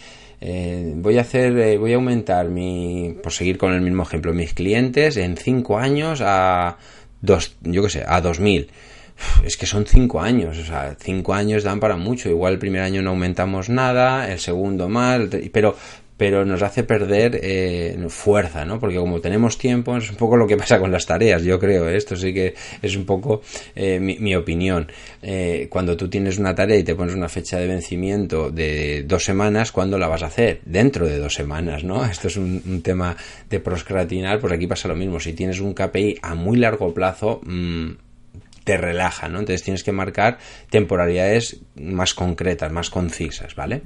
voy 0.97 1.19
a 1.19 1.21
hacer, 1.21 1.79
voy 1.79 1.93
a 1.93 1.95
aumentar 1.95 2.49
mi, 2.49 3.15
por 3.23 3.31
seguir 3.33 3.57
con 3.57 3.73
el 3.73 3.81
mismo 3.81 4.03
ejemplo, 4.03 4.35
mis 4.35 4.53
clientes 4.53 5.17
en 5.17 5.37
5 5.37 5.79
años 5.79 6.21
a 6.25 6.77
dos, 7.21 7.55
yo 7.63 7.85
qué 7.85 7.91
sé, 7.91 8.05
a 8.05 8.21
2000 8.21 8.69
es 9.45 9.57
que 9.57 9.67
son 9.67 9.85
cinco 9.87 10.21
años, 10.21 10.59
o 10.59 10.65
sea, 10.65 10.97
cinco 11.01 11.35
años 11.35 11.65
dan 11.65 11.81
para 11.81 11.97
mucho. 11.97 12.29
Igual 12.29 12.55
el 12.55 12.59
primer 12.59 12.83
año 12.83 13.03
no 13.03 13.11
aumentamos 13.11 13.69
nada, 13.69 14.31
el 14.31 14.39
segundo 14.39 14.89
más, 14.89 15.23
pero, 15.53 15.77
pero 16.19 16.45
nos 16.45 16.63
hace 16.63 16.83
perder 16.83 17.39
eh, 17.41 17.97
fuerza, 18.09 18.65
¿no? 18.65 18.79
Porque 18.81 18.97
como 18.97 19.21
tenemos 19.21 19.57
tiempo, 19.57 19.97
es 19.97 20.11
un 20.11 20.17
poco 20.17 20.37
lo 20.37 20.49
que 20.49 20.57
pasa 20.57 20.79
con 20.81 20.91
las 20.91 21.07
tareas, 21.07 21.45
yo 21.45 21.59
creo, 21.61 21.89
¿eh? 21.89 21.97
esto 21.97 22.17
sí 22.17 22.35
que 22.35 22.55
es 22.83 22.97
un 22.97 23.07
poco 23.07 23.41
eh, 23.75 24.01
mi, 24.01 24.35
opinión. 24.35 24.89
cuando 25.71 25.97
tú 25.97 26.11
tienes 26.11 26.39
una 26.39 26.55
tarea 26.55 26.77
y 26.77 26.83
te 26.83 26.97
pones 26.97 27.15
una 27.15 27.29
fecha 27.29 27.59
de 27.59 27.69
vencimiento 27.69 28.51
de 28.51 29.05
dos 29.05 29.25
semanas, 29.25 29.71
¿cuándo 29.71 29.97
la 29.97 30.09
vas 30.09 30.25
a 30.25 30.27
hacer? 30.27 30.61
Dentro 30.65 31.07
de 31.07 31.19
dos 31.19 31.35
semanas, 31.35 31.85
¿no? 31.85 32.05
Esto 32.11 32.27
es 32.27 32.37
un, 32.37 32.83
tema 32.83 33.17
de 33.49 33.61
proscratinar, 33.61 34.41
pues 34.41 34.53
aquí 34.53 34.67
pasa 34.67 34.89
lo 34.89 34.97
mismo. 34.97 35.21
Si 35.21 35.33
tienes 35.33 35.61
un 35.61 35.73
KPI 35.73 36.19
a 36.23 36.35
muy 36.35 36.57
largo 36.59 36.93
plazo, 36.93 37.41
mmm, 37.45 37.91
te 38.65 38.77
relaja, 38.77 39.29
¿no? 39.29 39.39
Entonces 39.39 39.63
tienes 39.63 39.85
que 39.85 39.93
marcar 39.93 40.39
temporalidades 40.69 41.61
más 41.77 42.13
concretas, 42.15 42.73
más 42.73 42.91
concisas, 42.91 43.55
¿vale? 43.55 43.83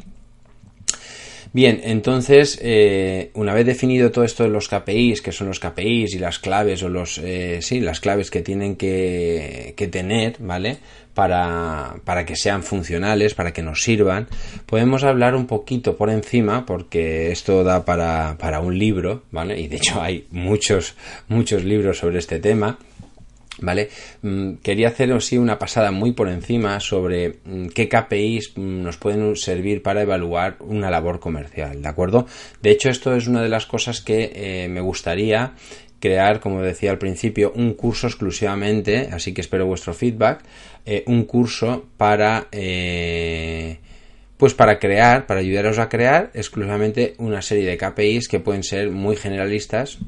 Bien, 1.55 1.83
entonces, 1.85 2.59
eh, 2.63 3.31
una 3.35 3.53
vez 3.53 3.67
definido 3.67 4.11
todo 4.11 4.25
esto 4.25 4.43
de 4.43 4.49
los 4.49 4.69
KPIs, 4.69 5.21
que 5.21 5.33
son 5.33 5.49
los 5.49 5.61
KPIs 5.61 6.15
y 6.15 6.19
las 6.19 6.39
claves 6.39 6.83
o 6.83 6.89
los, 6.89 7.19
eh, 7.19 7.59
sí, 7.61 7.81
las 7.81 8.01
claves 8.01 8.31
que 8.31 8.41
tienen 8.41 8.77
que, 8.77 9.75
que 9.77 9.87
tener, 9.87 10.37
¿vale? 10.39 10.79
Para, 11.13 11.97
para, 12.07 12.25
que 12.25 12.37
sean 12.37 12.63
funcionales, 12.63 13.35
para 13.35 13.53
que 13.53 13.63
nos 13.63 13.83
sirvan, 13.83 14.29
podemos 14.65 15.05
hablar 15.05 15.35
un 15.35 15.47
poquito 15.47 15.95
por 15.99 16.09
encima, 16.09 16.65
porque 16.65 17.31
esto 17.31 17.65
da 17.65 17.85
para, 17.85 18.39
para 18.39 18.61
un 18.61 18.79
libro, 18.79 19.25
¿vale? 19.31 19.61
Y 19.61 19.69
de 19.69 19.77
hecho 19.77 20.01
hay 20.01 20.27
muchos, 20.31 20.95
muchos 21.29 21.65
libros 21.65 21.99
sobre 21.99 22.19
este 22.19 22.39
tema. 22.39 22.79
¿Vale? 23.61 23.91
Mm, 24.23 24.55
quería 24.63 24.89
hacer 24.89 25.13
así 25.13 25.37
una 25.37 25.59
pasada 25.59 25.91
muy 25.91 26.13
por 26.13 26.29
encima 26.29 26.81
sobre 26.81 27.41
mm, 27.45 27.67
qué 27.69 27.89
KPIs 27.89 28.53
mm, 28.57 28.83
nos 28.83 28.97
pueden 28.97 29.37
servir 29.37 29.83
para 29.83 30.03
evaluar 30.03 30.57
una 30.61 30.91
labor 30.91 31.21
comercial, 31.21 31.83
¿de 31.83 31.89
acuerdo? 31.89 32.27
De 32.63 32.71
hecho, 32.71 32.89
esto 32.89 33.15
es 33.15 33.27
una 33.29 33.43
de 33.43 33.51
las 33.51 33.67
cosas 33.67 34.01
que 34.01 34.33
eh, 34.35 34.69
me 34.69 34.81
gustaría 34.81 35.53
crear, 36.01 36.41
como 36.41 36.63
decía 36.63 36.91
al 36.91 36.99
principio, 36.99 37.53
un 37.55 37.75
curso 37.75 38.09
exclusivamente, 38.09 39.11
así 39.13 39.33
que 39.35 39.43
espero 39.43 39.67
vuestro 39.67 39.95
feedback, 39.95 40.43
eh, 40.85 41.05
un 41.07 41.25
curso 41.25 41.87
para... 41.97 42.49
Eh, 42.53 43.79
pues 44.37 44.55
para 44.55 44.81
crear, 44.81 45.27
para 45.27 45.39
ayudaros 45.39 45.79
a 45.79 45.89
crear 45.89 46.33
exclusivamente 46.35 47.15
una 47.19 47.43
serie 47.43 47.65
de 47.65 47.77
KPIs 47.77 48.27
que 48.27 48.41
pueden 48.41 48.65
ser 48.65 48.91
muy 48.91 49.15
generalistas, 49.15 49.99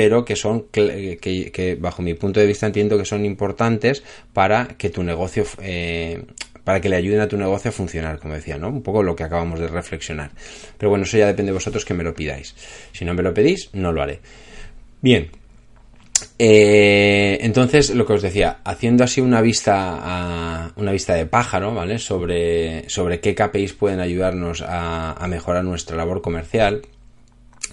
pero 0.00 0.24
que 0.24 0.34
son 0.34 0.64
que, 0.72 1.76
bajo 1.78 2.00
mi 2.00 2.14
punto 2.14 2.40
de 2.40 2.46
vista 2.46 2.64
entiendo 2.64 2.96
que 2.96 3.04
son 3.04 3.26
importantes 3.26 4.02
para 4.32 4.66
que 4.78 4.88
tu 4.88 5.02
negocio 5.02 5.44
eh, 5.60 6.24
para 6.64 6.80
que 6.80 6.88
le 6.88 6.96
ayuden 6.96 7.20
a 7.20 7.28
tu 7.28 7.36
negocio 7.36 7.68
a 7.68 7.72
funcionar, 7.72 8.18
como 8.18 8.32
decía, 8.32 8.56
¿no? 8.56 8.68
Un 8.68 8.82
poco 8.82 9.02
lo 9.02 9.14
que 9.14 9.24
acabamos 9.24 9.60
de 9.60 9.68
reflexionar. 9.68 10.30
Pero 10.78 10.88
bueno, 10.88 11.04
eso 11.04 11.18
ya 11.18 11.26
depende 11.26 11.50
de 11.50 11.54
vosotros 11.54 11.84
que 11.84 11.92
me 11.92 12.02
lo 12.02 12.14
pidáis. 12.14 12.54
Si 12.92 13.04
no 13.04 13.12
me 13.12 13.22
lo 13.22 13.34
pedís, 13.34 13.68
no 13.74 13.92
lo 13.92 14.00
haré. 14.00 14.20
Bien, 15.02 15.28
eh, 16.38 17.36
entonces, 17.42 17.90
lo 17.90 18.06
que 18.06 18.14
os 18.14 18.22
decía, 18.22 18.60
haciendo 18.64 19.04
así 19.04 19.20
una 19.20 19.42
vista, 19.42 20.72
una 20.76 20.92
vista 20.92 21.14
de 21.14 21.26
pájaro, 21.26 21.74
¿vale? 21.74 21.98
Sobre, 21.98 22.88
sobre 22.88 23.20
qué 23.20 23.34
KPIs 23.34 23.74
pueden 23.74 24.00
ayudarnos 24.00 24.64
a, 24.66 25.26
mejorar 25.28 25.62
nuestra 25.62 25.94
labor 25.94 26.22
comercial, 26.22 26.80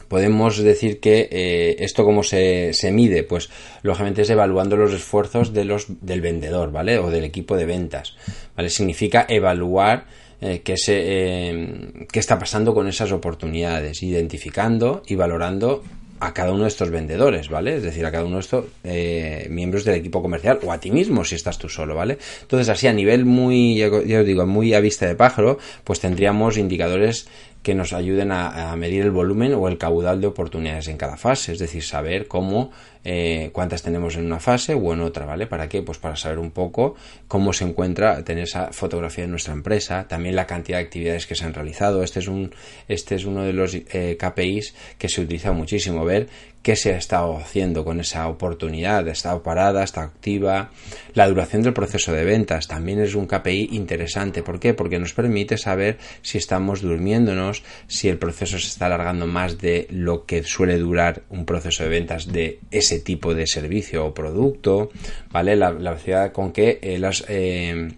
podemos 0.07 0.57
decir 0.57 0.99
que 0.99 1.27
eh, 1.31 1.75
esto 1.79 2.05
cómo 2.05 2.23
se, 2.23 2.73
se, 2.73 2.91
mide, 2.91 3.23
pues 3.23 3.49
lógicamente 3.81 4.21
es 4.21 4.29
evaluando 4.29 4.77
los 4.77 4.93
esfuerzos 4.93 5.53
de 5.53 5.65
los, 5.65 5.87
del 6.01 6.21
vendedor, 6.21 6.71
¿vale? 6.71 6.99
O 6.99 7.09
del 7.09 7.23
equipo 7.23 7.55
de 7.55 7.65
ventas, 7.65 8.15
¿vale? 8.55 8.69
Significa 8.69 9.25
evaluar 9.27 10.05
eh, 10.39 10.61
qué, 10.63 10.77
se, 10.77 12.05
qué 12.11 12.19
está 12.19 12.37
pasando 12.37 12.73
con 12.73 12.87
esas 12.87 13.11
oportunidades, 13.11 14.03
identificando 14.03 15.03
y 15.07 15.15
valorando 15.15 15.83
a 16.19 16.33
cada 16.33 16.51
uno 16.51 16.63
de 16.63 16.69
estos 16.69 16.89
vendedores, 16.89 17.49
¿vale? 17.49 17.75
Es 17.75 17.83
decir, 17.83 18.05
a 18.05 18.11
cada 18.11 18.25
uno 18.25 18.35
de 18.35 18.41
estos 18.41 18.65
eh, 18.83 19.47
miembros 19.49 19.85
del 19.85 19.95
equipo 19.95 20.21
comercial 20.21 20.59
o 20.63 20.71
a 20.71 20.79
ti 20.79 20.91
mismo 20.91 21.23
si 21.23 21.35
estás 21.35 21.57
tú 21.57 21.69
solo, 21.69 21.95
¿vale? 21.95 22.17
Entonces, 22.41 22.69
así 22.69 22.87
a 22.87 22.93
nivel 22.93 23.25
muy, 23.25 23.77
ya 23.77 24.19
os 24.19 24.25
digo, 24.25 24.45
muy 24.45 24.73
a 24.73 24.79
vista 24.79 25.05
de 25.05 25.15
pájaro, 25.15 25.59
pues 25.83 25.99
tendríamos 25.99 26.57
indicadores 26.57 27.27
que 27.63 27.75
nos 27.75 27.93
ayuden 27.93 28.31
a, 28.31 28.75
medir 28.75 29.03
el 29.03 29.11
volumen 29.11 29.53
o 29.53 29.67
el 29.67 29.77
caudal 29.77 30.21
de 30.21 30.27
oportunidades 30.27 30.87
en 30.87 30.97
cada 30.97 31.17
fase, 31.17 31.51
es 31.51 31.59
decir, 31.59 31.83
saber 31.83 32.27
cómo, 32.27 32.71
eh, 33.09 33.51
cuántas 33.53 33.83
tenemos 33.83 34.17
en 34.17 34.25
una 34.25 34.41
fase 34.41 34.73
o 34.73 34.93
en 34.93 34.99
otra, 34.99 35.25
¿vale? 35.25 35.47
¿Para 35.47 35.69
qué? 35.69 35.81
Pues 35.81 35.97
para 35.97 36.17
saber 36.17 36.39
un 36.39 36.51
poco 36.51 36.95
cómo 37.29 37.53
se 37.53 37.63
encuentra, 37.63 38.21
tener 38.25 38.43
esa 38.43 38.73
fotografía 38.73 39.23
de 39.23 39.29
nuestra 39.29 39.53
empresa, 39.53 40.09
también 40.09 40.35
la 40.35 40.45
cantidad 40.45 40.79
de 40.79 40.83
actividades 40.83 41.25
que 41.25 41.33
se 41.33 41.45
han 41.45 41.53
realizado. 41.53 42.03
Este 42.03 42.19
es 42.19 42.27
un, 42.27 42.53
este 42.89 43.15
es 43.15 43.23
uno 43.23 43.43
de 43.43 43.53
los 43.53 43.73
eh, 43.75 44.17
KPIs 44.19 44.75
que 44.97 45.07
se 45.07 45.21
utiliza 45.21 45.53
muchísimo, 45.53 46.03
ver 46.03 46.27
qué 46.67 46.75
se 46.75 46.93
ha 46.93 46.97
estado 46.97 47.37
haciendo 47.37 47.85
con 47.85 48.01
esa 48.01 48.27
oportunidad, 48.27 49.07
ha 49.07 49.11
estado 49.13 49.41
parada, 49.41 49.85
está 49.85 50.01
activa. 50.01 50.71
La 51.13 51.29
duración 51.29 51.61
del 51.63 51.71
proceso 51.71 52.11
de 52.11 52.25
ventas 52.25 52.67
también 52.67 52.99
es 52.99 53.15
un 53.15 53.25
KPI 53.25 53.69
interesante. 53.71 54.43
¿Por 54.43 54.59
qué? 54.59 54.73
Porque 54.73 54.99
nos 54.99 55.13
permite 55.13 55.57
saber 55.57 55.97
si 56.21 56.37
estamos 56.37 56.81
durmiéndonos, 56.81 57.63
si 57.87 58.09
el 58.09 58.17
proceso 58.17 58.59
se 58.59 58.67
está 58.67 58.87
alargando 58.87 59.27
más 59.27 59.59
de 59.59 59.87
lo 59.91 60.25
que 60.25 60.43
suele 60.43 60.77
durar 60.77 61.23
un 61.29 61.45
proceso 61.45 61.83
de 61.83 61.89
ventas 61.89 62.33
de 62.33 62.59
ese 62.69 62.96
tipo 62.99 63.33
de 63.33 63.47
servicio 63.47 64.05
o 64.05 64.13
producto, 64.13 64.89
¿vale? 65.31 65.55
La, 65.55 65.71
velocidad 65.71 66.31
con 66.31 66.51
que 66.51 66.79
eh, 66.81 66.97
las... 66.97 67.25
Eh, 67.27 67.89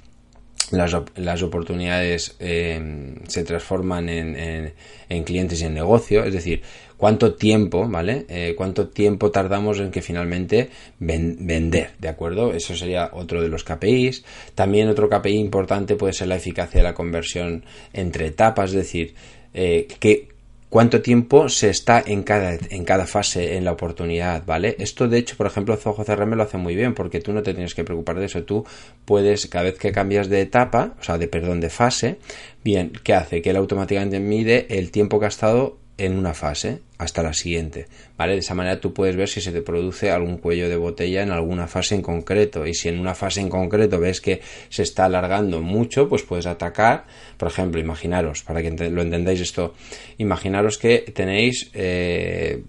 las, 0.71 1.41
oportunidades 1.41 2.35
eh, 2.39 3.15
se 3.27 3.43
transforman 3.43 4.09
en, 4.09 4.73
en, 5.09 5.23
clientes 5.23 5.62
y 5.62 5.65
en 5.65 5.73
negocio, 5.73 6.23
es 6.23 6.33
decir, 6.33 6.62
cuánto 6.97 7.33
tiempo, 7.33 7.88
¿vale? 7.88 8.25
Eh, 8.29 8.53
cuánto 8.55 8.89
tiempo 8.89 9.31
tardamos 9.31 9.79
en 9.79 9.89
que 9.89 10.01
finalmente 10.01 10.69
vender, 10.99 11.91
¿de 11.97 12.07
acuerdo? 12.07 12.53
Eso 12.53 12.75
sería 12.75 13.09
otro 13.13 13.41
de 13.41 13.49
los 13.49 13.63
KPIs. 13.63 14.23
También 14.53 14.89
otro 14.89 15.09
KPI 15.09 15.38
importante 15.38 15.95
puede 15.95 16.13
ser 16.13 16.27
la 16.27 16.35
eficacia 16.35 16.79
de 16.81 16.83
la 16.83 16.93
conversión 16.93 17.63
entre 17.93 18.27
etapas, 18.27 18.71
es 18.71 18.75
decir, 18.75 19.15
que 19.53 20.29
cuánto 20.69 21.01
tiempo 21.01 21.49
se 21.49 21.69
está 21.69 22.01
en 22.05 22.23
cada, 22.23 22.58
en 22.69 22.86
cada 22.86 23.05
fase 23.05 23.58
en 23.58 23.65
la 23.65 23.71
oportunidad, 23.71 24.45
¿vale? 24.45 24.75
Esto, 24.79 25.08
de 25.08 25.17
hecho, 25.17 25.36
por 25.36 25.47
ejemplo, 25.47 25.75
Zoho 25.75 26.05
CRM 26.05 26.36
lo 26.36 26.43
hace 26.43 26.58
muy 26.58 26.75
bien 26.75 26.93
porque 26.93 27.19
tú 27.19 27.34
no 27.34 27.43
te 27.43 27.53
tienes 27.53 27.73
que 27.73 27.84
preocupar 27.84 28.19
de 28.19 28.25
eso. 28.25 28.43
Tú 28.43 28.65
puedes, 29.05 29.47
cada 29.47 29.65
vez 29.65 29.77
que 29.77 29.91
cambias 29.91 30.29
de 30.29 30.41
etapa, 30.41 30.95
o 30.99 31.03
sea, 31.03 31.17
de, 31.17 31.27
perdón, 31.27 31.60
de 31.60 31.69
fase, 31.69 32.19
bien, 32.63 32.93
¿qué 33.03 33.13
hace? 33.13 33.41
Que 33.41 33.49
él 33.49 33.58
automáticamente 33.58 34.19
mide 34.19 34.67
el 34.69 34.91
tiempo 34.91 35.19
estado 35.25 35.77
en 35.99 36.17
una 36.17 36.33
fase 36.33 36.79
hasta 36.97 37.23
la 37.23 37.33
siguiente, 37.33 37.88
¿vale? 38.17 38.33
De 38.33 38.39
esa 38.39 38.55
manera 38.55 38.79
tú 38.79 38.93
puedes 38.93 39.15
ver 39.15 39.27
si 39.27 39.41
se 39.41 39.51
te 39.51 39.62
produce 39.62 40.12
algún 40.12 40.38
cuello 40.38 40.69
de 40.69 40.75
botella 40.75 41.23
en 41.23 41.31
alguna 41.31 41.67
fase 41.67 41.95
en 41.95 42.01
concreto 42.01 42.65
y 42.65 42.73
si 42.73 42.89
en 42.89 42.99
una 42.99 43.15
fase 43.15 43.41
en 43.41 43.49
concreto 43.49 43.99
ves 43.99 44.21
que 44.21 44.41
se 44.69 44.83
está 44.83 45.05
alargando 45.05 45.62
mucho, 45.62 46.09
pues 46.09 46.23
puedes 46.23 46.45
atacar, 46.45 47.05
por 47.38 47.49
ejemplo, 47.49 47.79
imaginaros, 47.79 48.43
para 48.43 48.62
que 48.62 48.71
lo 48.71 49.01
entendáis 49.01 49.41
esto, 49.41 49.75
imaginaros 50.17 50.77
que 50.77 50.99
tenéis 51.13 51.69
eh, 51.73 52.63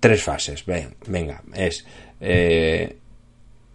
tres 0.00 0.22
fases, 0.22 0.64
venga, 1.06 1.42
es 1.54 1.86
eh, 2.20 2.96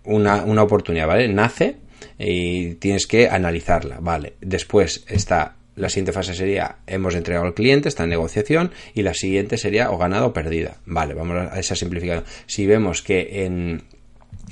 una, 0.03 0.43
una 0.43 0.63
oportunidad, 0.63 1.07
¿vale? 1.07 1.27
Nace 1.27 1.77
y 2.17 2.75
tienes 2.75 3.07
que 3.07 3.29
analizarla, 3.29 3.99
¿vale? 3.99 4.33
Después 4.41 5.05
está 5.07 5.56
la 5.77 5.89
siguiente 5.89 6.11
fase 6.11 6.33
sería 6.33 6.77
hemos 6.87 7.15
entregado 7.15 7.45
al 7.45 7.53
cliente, 7.53 7.87
está 7.87 8.03
en 8.03 8.09
negociación 8.09 8.71
y 8.93 9.03
la 9.03 9.13
siguiente 9.13 9.57
sería 9.57 9.91
o 9.91 9.97
ganada 9.97 10.25
o 10.25 10.33
perdida. 10.33 10.77
Vale, 10.85 11.13
vamos 11.13 11.37
a 11.51 11.59
esa 11.59 11.75
simplificación. 11.75 12.25
Si 12.47 12.65
vemos 12.65 13.01
que 13.01 13.45
en, 13.45 13.83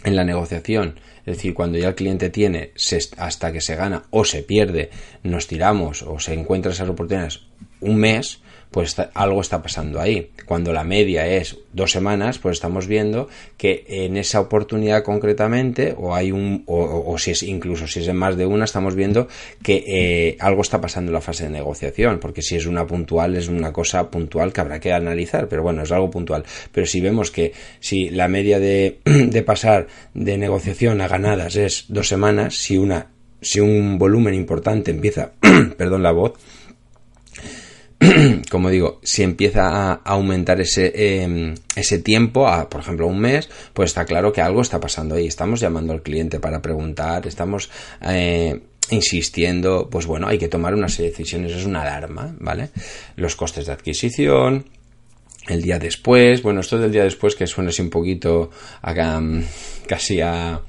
en 0.04 0.16
la 0.16 0.24
negociación, 0.24 1.00
es 1.26 1.38
decir, 1.38 1.56
cuando 1.56 1.80
ya 1.80 1.90
el 1.90 1.96
cliente 1.96 2.30
tiene 2.30 2.72
hasta 3.18 3.52
que 3.52 3.60
se 3.60 3.76
gana 3.76 4.04
o 4.12 4.24
se 4.24 4.44
pierde, 4.44 4.92
nos 5.24 5.48
tiramos 5.48 6.04
o 6.04 6.20
se 6.20 6.34
encuentra 6.34 6.72
esas 6.72 6.90
oportunidades 6.90 7.42
un 7.82 7.98
mes, 7.98 8.42
pues 8.76 8.94
algo 9.14 9.40
está 9.40 9.64
pasando 9.64 10.02
ahí. 10.02 10.32
Cuando 10.46 10.74
la 10.74 10.84
media 10.84 11.26
es 11.26 11.60
dos 11.72 11.92
semanas, 11.92 12.40
pues 12.40 12.58
estamos 12.58 12.88
viendo 12.88 13.30
que 13.56 13.86
en 13.88 14.18
esa 14.18 14.42
oportunidad 14.42 15.02
concretamente, 15.02 15.96
o 15.98 16.14
hay 16.14 16.34
un, 16.34 16.64
o, 16.68 17.18
si 17.18 17.32
es 17.32 17.44
incluso 17.44 17.88
si 17.88 18.02
es 18.02 18.08
en 18.10 18.18
más 18.18 18.36
de 18.36 18.46
una, 18.46 18.66
estamos 18.66 18.94
viendo 18.94 19.30
que 19.64 19.86
eh, 19.88 20.38
algo 20.42 20.62
está 20.62 20.82
pasando 20.82 21.10
en 21.10 21.14
la 21.14 21.22
fase 21.22 21.46
de 21.46 21.52
negociación, 21.52 22.20
porque 22.20 22.42
si 22.42 22.58
es 22.58 22.66
una 22.66 22.86
puntual, 22.86 23.38
es 23.38 23.48
una 23.48 23.72
cosa 23.72 24.12
puntual 24.12 24.52
que 24.52 24.60
habrá 24.60 24.82
que 24.82 24.92
analizar, 24.92 25.48
pero 25.48 25.64
bueno, 25.64 25.84
es 25.84 25.94
algo 25.94 26.12
puntual. 26.12 26.44
Pero 26.74 26.86
si 26.86 27.00
vemos 27.00 27.32
que 27.32 27.54
si 27.80 28.10
la 28.10 28.28
media 28.28 28.60
de, 28.60 29.00
de 29.06 29.42
pasar 29.42 29.88
de 30.14 30.38
negociación 30.38 31.00
a 31.00 31.08
ganadas 31.08 31.56
es 31.56 31.86
dos 31.88 32.10
semanas, 32.10 32.56
si 32.56 32.78
una, 32.78 33.08
si 33.42 33.62
un 33.62 33.98
volumen 33.98 34.34
importante 34.34 34.92
empieza, 34.92 35.32
perdón 35.78 36.04
la 36.04 36.12
voz, 36.12 36.34
como 38.52 38.70
digo, 38.70 39.00
si 39.04 39.24
empieza 39.24 39.94
a 39.94 39.94
aumentar 39.94 40.60
ese, 40.60 41.22
em, 41.24 41.56
ese 41.76 42.00
tiempo, 42.00 42.48
por 42.70 42.82
ejemplo, 42.82 43.08
un 43.08 43.20
mes, 43.20 43.50
pues 43.74 43.92
está 43.92 44.06
claro 44.06 44.34
que 44.34 44.42
algo 44.42 44.62
está 44.62 44.80
pasando 44.80 45.16
ahí. 45.16 45.28
Estamos 45.28 45.60
llamando 45.60 45.94
al 45.94 46.02
cliente 46.02 46.40
para 46.40 46.62
preguntar, 46.62 47.26
estamos 47.28 47.70
eh, 48.02 48.60
insistiendo, 48.90 49.90
pues 49.90 50.06
bueno, 50.06 50.28
hay 50.28 50.38
que 50.38 50.48
tomar 50.48 50.74
una 50.74 50.90
serie 50.90 51.12
de 51.12 51.18
decisiones, 51.18 51.52
es 51.54 51.66
una 51.66 51.82
alarma, 51.82 52.36
¿vale? 52.40 52.70
Los 53.16 53.36
costes 53.36 53.66
de 53.66 53.74
adquisición, 53.74 54.66
el 55.48 55.62
día 55.62 55.80
después, 55.80 56.42
bueno, 56.42 56.62
esto 56.62 56.78
del 56.78 56.92
día 56.92 57.04
después 57.04 57.36
que 57.36 57.48
suena 57.48 57.70
así 57.70 57.82
un 57.82 57.90
poquito 57.90 58.52
acá, 58.82 59.20
mm, 59.20 59.44
casi 59.88 60.22
a 60.22 60.62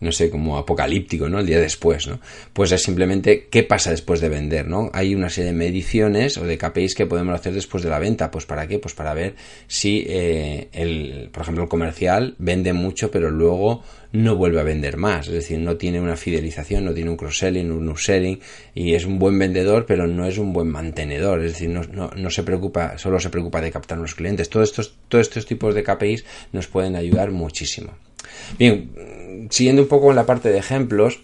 no 0.00 0.12
sé, 0.12 0.30
como 0.30 0.58
apocalíptico, 0.58 1.28
¿no? 1.28 1.40
El 1.40 1.46
día 1.46 1.60
después, 1.60 2.06
¿no? 2.06 2.20
Pues 2.52 2.72
es 2.72 2.82
simplemente 2.82 3.48
qué 3.50 3.62
pasa 3.62 3.90
después 3.90 4.20
de 4.20 4.28
vender, 4.28 4.66
¿no? 4.66 4.90
Hay 4.92 5.14
una 5.14 5.30
serie 5.30 5.52
de 5.52 5.56
mediciones 5.56 6.36
o 6.38 6.44
de 6.44 6.58
KPIs 6.58 6.94
que 6.94 7.06
podemos 7.06 7.34
hacer 7.34 7.54
después 7.54 7.82
de 7.82 7.90
la 7.90 7.98
venta, 7.98 8.30
pues 8.30 8.46
¿para 8.46 8.66
qué? 8.66 8.78
Pues 8.78 8.94
para 8.94 9.14
ver 9.14 9.34
si, 9.66 10.04
eh, 10.08 10.68
el, 10.72 11.30
por 11.32 11.42
ejemplo, 11.42 11.64
el 11.64 11.68
comercial 11.68 12.34
vende 12.38 12.72
mucho, 12.72 13.10
pero 13.10 13.30
luego 13.30 13.82
no 14.14 14.36
vuelve 14.36 14.60
a 14.60 14.62
vender 14.62 14.96
más, 14.96 15.26
es 15.26 15.34
decir, 15.34 15.58
no 15.58 15.76
tiene 15.76 16.00
una 16.00 16.16
fidelización, 16.16 16.84
no 16.84 16.94
tiene 16.94 17.10
un 17.10 17.16
cross-selling, 17.16 17.72
un 17.72 17.88
upselling, 17.88 18.38
y 18.72 18.94
es 18.94 19.04
un 19.04 19.18
buen 19.18 19.36
vendedor, 19.36 19.86
pero 19.86 20.06
no 20.06 20.24
es 20.24 20.38
un 20.38 20.52
buen 20.52 20.68
mantenedor, 20.68 21.40
es 21.44 21.54
decir, 21.54 21.68
no, 21.68 21.82
no, 21.82 22.10
no 22.14 22.30
se 22.30 22.44
preocupa, 22.44 22.96
solo 22.96 23.18
se 23.18 23.30
preocupa 23.30 23.60
de 23.60 23.72
captar 23.72 23.98
los 23.98 24.14
clientes. 24.14 24.48
Todos 24.48 24.70
estos, 24.70 24.94
todos 25.08 25.26
estos 25.26 25.46
tipos 25.46 25.74
de 25.74 25.82
KPIs 25.82 26.24
nos 26.52 26.68
pueden 26.68 26.94
ayudar 26.94 27.32
muchísimo. 27.32 27.90
Bien, 28.56 28.90
siguiendo 29.50 29.82
un 29.82 29.88
poco 29.88 30.10
en 30.10 30.16
la 30.16 30.26
parte 30.26 30.50
de 30.50 30.58
ejemplos, 30.58 31.20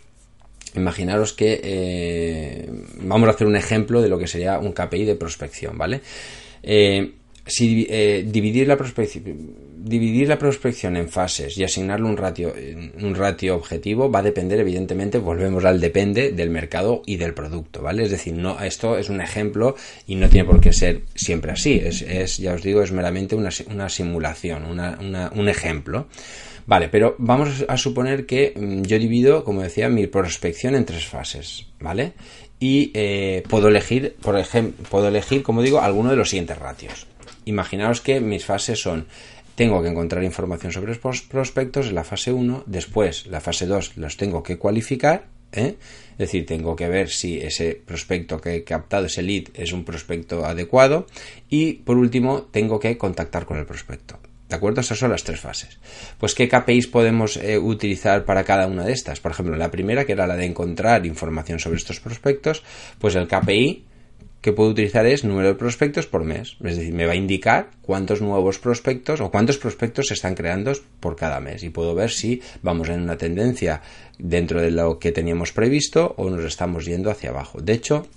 imaginaros 0.74 1.32
que 1.32 1.60
eh, 1.62 2.70
vamos 3.00 3.28
a 3.28 3.32
hacer 3.32 3.46
un 3.46 3.56
ejemplo 3.56 4.02
de 4.02 4.08
lo 4.08 4.18
que 4.18 4.26
sería 4.26 4.58
un 4.58 4.72
KPI 4.72 5.04
de 5.04 5.14
prospección, 5.16 5.76
¿vale? 5.76 6.00
Eh, 6.62 7.12
si 7.46 7.86
eh, 7.88 8.24
dividir 8.26 8.68
la 8.68 8.76
prospección 8.76 9.70
dividir 9.80 10.28
la 10.28 10.38
prospección 10.38 10.94
en 10.96 11.08
fases 11.08 11.56
y 11.56 11.64
asignarle 11.64 12.06
un 12.06 12.16
ratio 12.18 12.52
un 13.00 13.14
ratio 13.14 13.56
objetivo 13.56 14.10
va 14.10 14.18
a 14.18 14.22
depender 14.22 14.60
evidentemente 14.60 15.16
volvemos 15.16 15.64
al 15.64 15.80
depende 15.80 16.32
del 16.32 16.50
mercado 16.50 17.02
y 17.06 17.16
del 17.16 17.32
producto 17.32 17.80
vale 17.80 18.04
es 18.04 18.10
decir 18.10 18.34
no 18.34 18.60
esto 18.60 18.98
es 18.98 19.08
un 19.08 19.22
ejemplo 19.22 19.74
y 20.06 20.16
no 20.16 20.28
tiene 20.28 20.46
por 20.46 20.60
qué 20.60 20.74
ser 20.74 21.00
siempre 21.14 21.52
así 21.52 21.80
es, 21.82 22.36
ya 22.36 22.52
os 22.52 22.62
digo 22.62 22.82
es 22.82 22.92
meramente 22.92 23.34
una, 23.34 23.88
simulación 23.88 24.64
un 24.66 25.48
ejemplo 25.48 26.06
Vale, 26.70 26.88
pero 26.88 27.16
vamos 27.18 27.64
a 27.66 27.76
suponer 27.76 28.26
que 28.26 28.54
mm, 28.54 28.82
yo 28.82 28.96
divido, 29.00 29.42
como 29.42 29.60
decía, 29.60 29.88
mi 29.88 30.06
prospección 30.06 30.76
en 30.76 30.84
tres 30.84 31.04
fases, 31.04 31.66
¿vale? 31.80 32.12
Y 32.60 32.92
eh, 32.94 33.42
puedo 33.48 33.66
elegir, 33.66 34.14
por 34.22 34.38
ejemplo, 34.38 34.86
puedo 34.88 35.08
elegir, 35.08 35.42
como 35.42 35.62
digo, 35.62 35.80
alguno 35.80 36.10
de 36.10 36.16
los 36.16 36.30
siguientes 36.30 36.56
ratios. 36.56 37.08
Imaginaos 37.44 38.00
que 38.00 38.20
mis 38.20 38.44
fases 38.44 38.80
son 38.80 39.06
tengo 39.56 39.82
que 39.82 39.88
encontrar 39.88 40.22
información 40.22 40.70
sobre 40.70 40.96
los 41.02 41.22
prospectos 41.22 41.88
en 41.88 41.96
la 41.96 42.04
fase 42.04 42.32
1, 42.32 42.62
después 42.66 43.26
la 43.26 43.40
fase 43.40 43.66
2 43.66 43.96
los 43.96 44.16
tengo 44.16 44.44
que 44.44 44.56
cualificar 44.56 45.24
¿eh? 45.50 45.74
Es 46.12 46.18
decir, 46.18 46.46
tengo 46.46 46.76
que 46.76 46.88
ver 46.88 47.08
si 47.08 47.40
ese 47.40 47.82
prospecto 47.84 48.40
que 48.40 48.54
he 48.54 48.62
captado, 48.62 49.06
ese 49.06 49.22
lead, 49.22 49.48
es 49.54 49.72
un 49.72 49.84
prospecto 49.84 50.44
adecuado. 50.44 51.08
Y 51.48 51.72
por 51.82 51.96
último, 51.96 52.42
tengo 52.42 52.78
que 52.78 52.96
contactar 52.96 53.44
con 53.44 53.58
el 53.58 53.66
prospecto. 53.66 54.20
¿De 54.50 54.56
acuerdo? 54.56 54.80
Esas 54.80 54.98
son 54.98 55.12
las 55.12 55.22
tres 55.22 55.38
fases. 55.38 55.78
Pues, 56.18 56.34
¿qué 56.34 56.48
KPIs 56.48 56.88
podemos 56.88 57.36
eh, 57.36 57.56
utilizar 57.56 58.24
para 58.24 58.42
cada 58.42 58.66
una 58.66 58.84
de 58.84 58.92
estas? 58.92 59.20
Por 59.20 59.30
ejemplo, 59.30 59.56
la 59.56 59.70
primera, 59.70 60.04
que 60.04 60.12
era 60.12 60.26
la 60.26 60.34
de 60.34 60.44
encontrar 60.44 61.06
información 61.06 61.60
sobre 61.60 61.76
estos 61.76 62.00
prospectos, 62.00 62.64
pues 62.98 63.14
el 63.14 63.28
KPI 63.28 63.84
que 64.40 64.52
puedo 64.52 64.70
utilizar 64.70 65.06
es 65.06 65.22
número 65.22 65.48
de 65.48 65.54
prospectos 65.54 66.08
por 66.08 66.24
mes. 66.24 66.56
Es 66.64 66.78
decir, 66.78 66.92
me 66.92 67.06
va 67.06 67.12
a 67.12 67.16
indicar 67.16 67.70
cuántos 67.80 68.22
nuevos 68.22 68.58
prospectos 68.58 69.20
o 69.20 69.30
cuántos 69.30 69.56
prospectos 69.56 70.08
se 70.08 70.14
están 70.14 70.34
creando 70.34 70.72
por 70.98 71.14
cada 71.14 71.38
mes. 71.38 71.62
Y 71.62 71.70
puedo 71.70 71.94
ver 71.94 72.10
si 72.10 72.42
vamos 72.60 72.88
en 72.88 73.02
una 73.02 73.16
tendencia 73.16 73.82
dentro 74.18 74.60
de 74.60 74.72
lo 74.72 74.98
que 74.98 75.12
teníamos 75.12 75.52
previsto 75.52 76.14
o 76.16 76.28
nos 76.28 76.44
estamos 76.44 76.86
yendo 76.86 77.08
hacia 77.08 77.30
abajo. 77.30 77.60
De 77.60 77.74
hecho, 77.74 78.08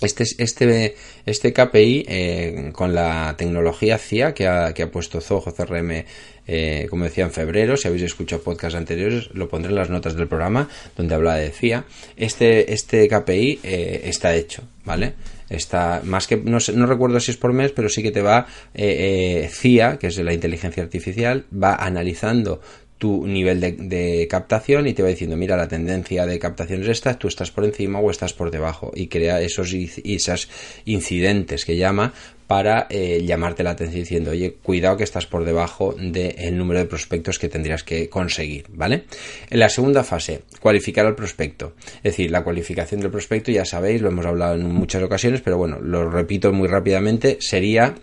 este, 0.00 0.24
este, 0.38 0.96
este 1.26 1.52
KPI 1.52 2.04
eh, 2.08 2.70
con 2.72 2.94
la 2.94 3.34
tecnología 3.36 3.98
CIA 3.98 4.34
que 4.34 4.46
ha, 4.46 4.72
que 4.72 4.82
ha 4.82 4.90
puesto 4.90 5.20
Zoho 5.20 5.52
CRM, 5.52 6.04
eh, 6.46 6.86
como 6.88 7.04
decía 7.04 7.24
en 7.24 7.30
febrero, 7.30 7.76
si 7.76 7.88
habéis 7.88 8.04
escuchado 8.04 8.42
podcasts 8.42 8.76
anteriores, 8.76 9.30
lo 9.34 9.48
pondré 9.48 9.70
en 9.70 9.76
las 9.76 9.90
notas 9.90 10.14
del 10.14 10.28
programa 10.28 10.68
donde 10.96 11.14
hablaba 11.14 11.36
de 11.36 11.50
CIA. 11.50 11.84
Este, 12.16 12.72
este 12.72 13.08
KPI 13.08 13.60
eh, 13.62 14.00
está 14.04 14.34
hecho, 14.34 14.62
¿vale? 14.84 15.14
Está 15.48 16.00
más 16.04 16.28
que 16.28 16.36
no, 16.36 16.58
no, 16.74 16.86
recuerdo 16.86 17.18
si 17.18 17.32
es 17.32 17.36
por 17.36 17.52
mes, 17.52 17.72
pero 17.72 17.88
sí 17.88 18.04
que 18.04 18.12
te 18.12 18.22
va 18.22 18.46
CIA, 18.72 19.98
que 19.98 20.06
es 20.06 20.18
la 20.18 20.32
inteligencia 20.32 20.80
artificial, 20.80 21.44
va 21.52 21.74
analizando 21.74 22.60
tu 23.00 23.26
nivel 23.26 23.60
de, 23.60 24.28
captación 24.30 24.86
y 24.86 24.92
te 24.92 25.02
va 25.02 25.08
diciendo, 25.08 25.34
mira, 25.34 25.56
la 25.56 25.68
tendencia 25.68 26.26
de 26.26 26.38
captación 26.38 26.82
es 26.82 26.88
esta, 26.88 27.18
tú 27.18 27.28
estás 27.28 27.50
por 27.50 27.64
encima 27.64 27.98
o 27.98 28.10
estás 28.10 28.34
por 28.34 28.50
debajo 28.50 28.92
y 28.94 29.06
crea 29.06 29.40
esos, 29.40 29.72
esos 29.72 30.50
incidentes 30.84 31.64
que 31.64 31.78
llama 31.78 32.12
para 32.46 32.88
eh, 32.90 33.22
llamarte 33.24 33.62
la 33.62 33.70
atención 33.70 34.02
diciendo, 34.02 34.32
oye, 34.32 34.52
cuidado 34.62 34.98
que 34.98 35.04
estás 35.04 35.24
por 35.24 35.46
debajo 35.46 35.94
del 35.98 36.58
número 36.58 36.80
de 36.80 36.84
prospectos 36.84 37.38
que 37.38 37.48
tendrías 37.48 37.84
que 37.84 38.10
conseguir, 38.10 38.66
¿vale? 38.68 39.04
En 39.48 39.60
la 39.60 39.70
segunda 39.70 40.04
fase, 40.04 40.42
cualificar 40.60 41.06
al 41.06 41.14
prospecto. 41.14 41.72
Es 41.96 42.02
decir, 42.02 42.30
la 42.30 42.44
cualificación 42.44 43.00
del 43.00 43.10
prospecto, 43.10 43.50
ya 43.50 43.64
sabéis, 43.64 44.02
lo 44.02 44.10
hemos 44.10 44.26
hablado 44.26 44.56
en 44.56 44.66
muchas 44.66 45.02
ocasiones, 45.02 45.40
pero 45.40 45.56
bueno, 45.56 45.80
lo 45.80 46.10
repito 46.10 46.52
muy 46.52 46.68
rápidamente, 46.68 47.38
sería 47.40 47.94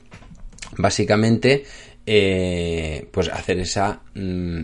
básicamente 0.76 1.66
eh, 2.08 3.08
pues 3.12 3.30
hacer 3.30 3.60
esa 3.60 4.02
mm, 4.16 4.62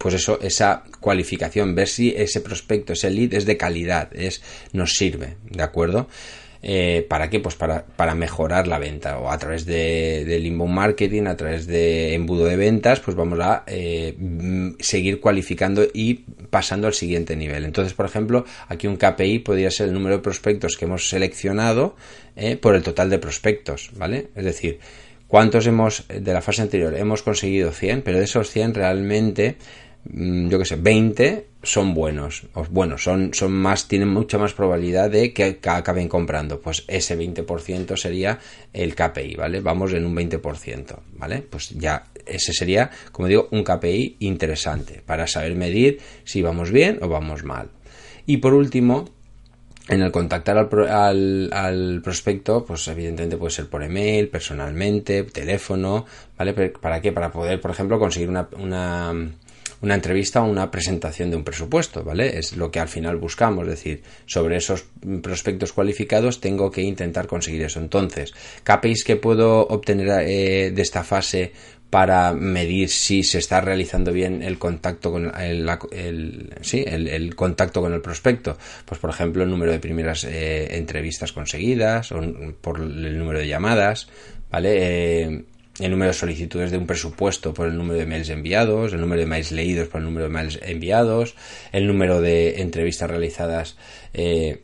pues 0.00 0.14
eso, 0.14 0.38
esa 0.40 0.82
cualificación, 0.98 1.74
ver 1.74 1.86
si 1.86 2.14
ese 2.16 2.40
prospecto, 2.40 2.94
ese 2.94 3.10
lead 3.10 3.34
es 3.34 3.44
de 3.44 3.58
calidad, 3.58 4.08
es, 4.16 4.40
nos 4.72 4.96
sirve, 4.96 5.36
¿de 5.50 5.62
acuerdo? 5.62 6.08
Eh, 6.62 7.06
¿Para 7.06 7.28
qué? 7.28 7.38
Pues 7.38 7.54
para, 7.54 7.84
para, 7.84 8.14
mejorar 8.14 8.66
la 8.66 8.78
venta 8.78 9.18
o 9.18 9.30
a 9.30 9.38
través 9.38 9.66
de, 9.66 10.24
del 10.24 10.46
inbound 10.46 10.74
marketing, 10.74 11.24
a 11.24 11.36
través 11.36 11.66
de 11.66 12.14
embudo 12.14 12.46
de 12.46 12.56
ventas, 12.56 13.00
pues 13.00 13.14
vamos 13.14 13.40
a 13.40 13.64
eh, 13.66 14.14
seguir 14.78 15.20
cualificando 15.20 15.86
y 15.92 16.14
pasando 16.48 16.86
al 16.86 16.94
siguiente 16.94 17.36
nivel. 17.36 17.66
Entonces, 17.66 17.92
por 17.92 18.06
ejemplo, 18.06 18.46
aquí 18.68 18.86
un 18.86 18.96
KPI 18.96 19.40
podría 19.40 19.70
ser 19.70 19.88
el 19.88 19.94
número 19.94 20.16
de 20.16 20.22
prospectos 20.22 20.78
que 20.78 20.86
hemos 20.86 21.10
seleccionado 21.10 21.94
eh, 22.36 22.56
por 22.56 22.74
el 22.74 22.82
total 22.82 23.10
de 23.10 23.18
prospectos, 23.18 23.90
¿vale? 23.96 24.28
Es 24.34 24.44
decir, 24.44 24.80
¿cuántos 25.28 25.66
hemos, 25.66 26.06
de 26.08 26.32
la 26.32 26.40
fase 26.40 26.62
anterior, 26.62 26.94
hemos 26.94 27.22
conseguido 27.22 27.70
100, 27.70 28.00
pero 28.00 28.16
de 28.16 28.24
esos 28.24 28.50
100 28.50 28.74
realmente 28.74 29.56
Mm, 29.56 29.89
yo 30.04 30.58
que 30.58 30.64
sé, 30.64 30.76
20 30.76 31.46
son 31.62 31.92
buenos, 31.92 32.44
o 32.54 32.64
bueno, 32.70 32.96
son, 32.96 33.34
son 33.34 33.52
más, 33.52 33.86
tienen 33.86 34.08
mucha 34.08 34.38
más 34.38 34.54
probabilidad 34.54 35.10
de 35.10 35.32
que, 35.34 35.58
acaben 35.66 36.08
comprando. 36.08 36.60
Pues 36.60 36.84
ese 36.88 37.18
20% 37.18 37.96
sería 37.96 38.38
el 38.72 38.94
KPI, 38.94 39.36
¿vale? 39.36 39.60
Vamos 39.60 39.92
en 39.92 40.06
un 40.06 40.16
20%, 40.16 40.96
¿vale? 41.16 41.42
Pues 41.42 41.70
ya 41.70 42.06
ese 42.26 42.52
sería, 42.52 42.90
como 43.12 43.28
digo, 43.28 43.48
un 43.50 43.62
KPI 43.62 44.16
interesante 44.20 45.02
para 45.04 45.26
saber 45.26 45.54
medir 45.54 46.00
si 46.24 46.40
vamos 46.40 46.70
bien 46.70 46.98
o 47.02 47.08
vamos 47.08 47.44
mal. 47.44 47.68
Y 48.24 48.38
por 48.38 48.54
último, 48.54 49.10
en 49.88 50.00
el 50.00 50.12
contactar 50.12 50.56
al, 50.56 51.50
al, 51.52 52.00
prospecto, 52.02 52.64
pues 52.64 52.88
evidentemente 52.88 53.36
puede 53.36 53.50
ser 53.50 53.68
por 53.68 53.82
email, 53.82 54.28
personalmente, 54.28 55.24
teléfono, 55.24 56.06
¿vale? 56.38 56.54
¿Para 56.54 57.02
qué? 57.02 57.12
Para 57.12 57.30
poder, 57.30 57.60
por 57.60 57.70
ejemplo, 57.72 57.98
conseguir 57.98 58.30
una, 58.30 58.48
una 58.56 59.12
una 59.82 59.94
entrevista 59.94 60.42
o 60.42 60.50
una 60.50 60.70
presentación 60.70 61.30
de 61.30 61.36
un 61.36 61.44
presupuesto, 61.44 62.04
¿vale? 62.04 62.38
Es 62.38 62.56
lo 62.56 62.70
que 62.70 62.80
al 62.80 62.88
final 62.88 63.16
buscamos, 63.16 63.64
es 63.64 63.70
decir, 63.70 64.02
sobre 64.26 64.56
esos 64.56 64.84
prospectos 65.22 65.72
cualificados 65.72 66.40
tengo 66.40 66.70
que 66.70 66.82
intentar 66.82 67.26
conseguir 67.26 67.62
eso. 67.62 67.80
Entonces, 67.80 68.32
KPIs 68.64 69.04
que 69.04 69.16
puedo 69.16 69.66
obtener 69.66 70.08
eh, 70.28 70.70
de 70.70 70.82
esta 70.82 71.04
fase 71.04 71.52
para 71.90 72.32
medir 72.32 72.88
si 72.88 73.24
se 73.24 73.38
está 73.38 73.60
realizando 73.60 74.12
bien 74.12 74.42
el 74.42 74.58
contacto 74.58 75.10
con 75.10 75.32
el, 75.40 75.68
sí, 76.60 76.84
el, 76.86 77.34
contacto 77.34 77.80
con 77.80 77.92
el 77.92 78.00
prospecto. 78.00 78.56
Pues 78.84 79.00
por 79.00 79.10
ejemplo 79.10 79.42
el 79.42 79.50
número 79.50 79.72
de 79.72 79.80
primeras 79.80 80.22
eh, 80.24 80.76
entrevistas 80.76 81.32
conseguidas 81.32 82.12
o 82.12 82.22
por 82.60 82.78
el 82.80 83.18
número 83.18 83.40
de 83.40 83.48
llamadas, 83.48 84.08
¿vale? 84.50 84.76
Eh, 84.78 85.44
el 85.80 85.90
número 85.90 86.10
de 86.10 86.14
solicitudes 86.14 86.70
de 86.70 86.78
un 86.78 86.86
presupuesto 86.86 87.54
por 87.54 87.68
el 87.68 87.76
número 87.76 87.98
de 87.98 88.06
mails 88.06 88.28
enviados, 88.28 88.92
el 88.92 89.00
número 89.00 89.20
de 89.20 89.26
mails 89.26 89.52
leídos 89.52 89.88
por 89.88 90.00
el 90.00 90.06
número 90.06 90.24
de 90.24 90.30
mails 90.30 90.58
enviados, 90.62 91.34
el 91.72 91.86
número 91.86 92.20
de 92.20 92.60
entrevistas 92.60 93.10
realizadas 93.10 93.76
eh, 94.12 94.60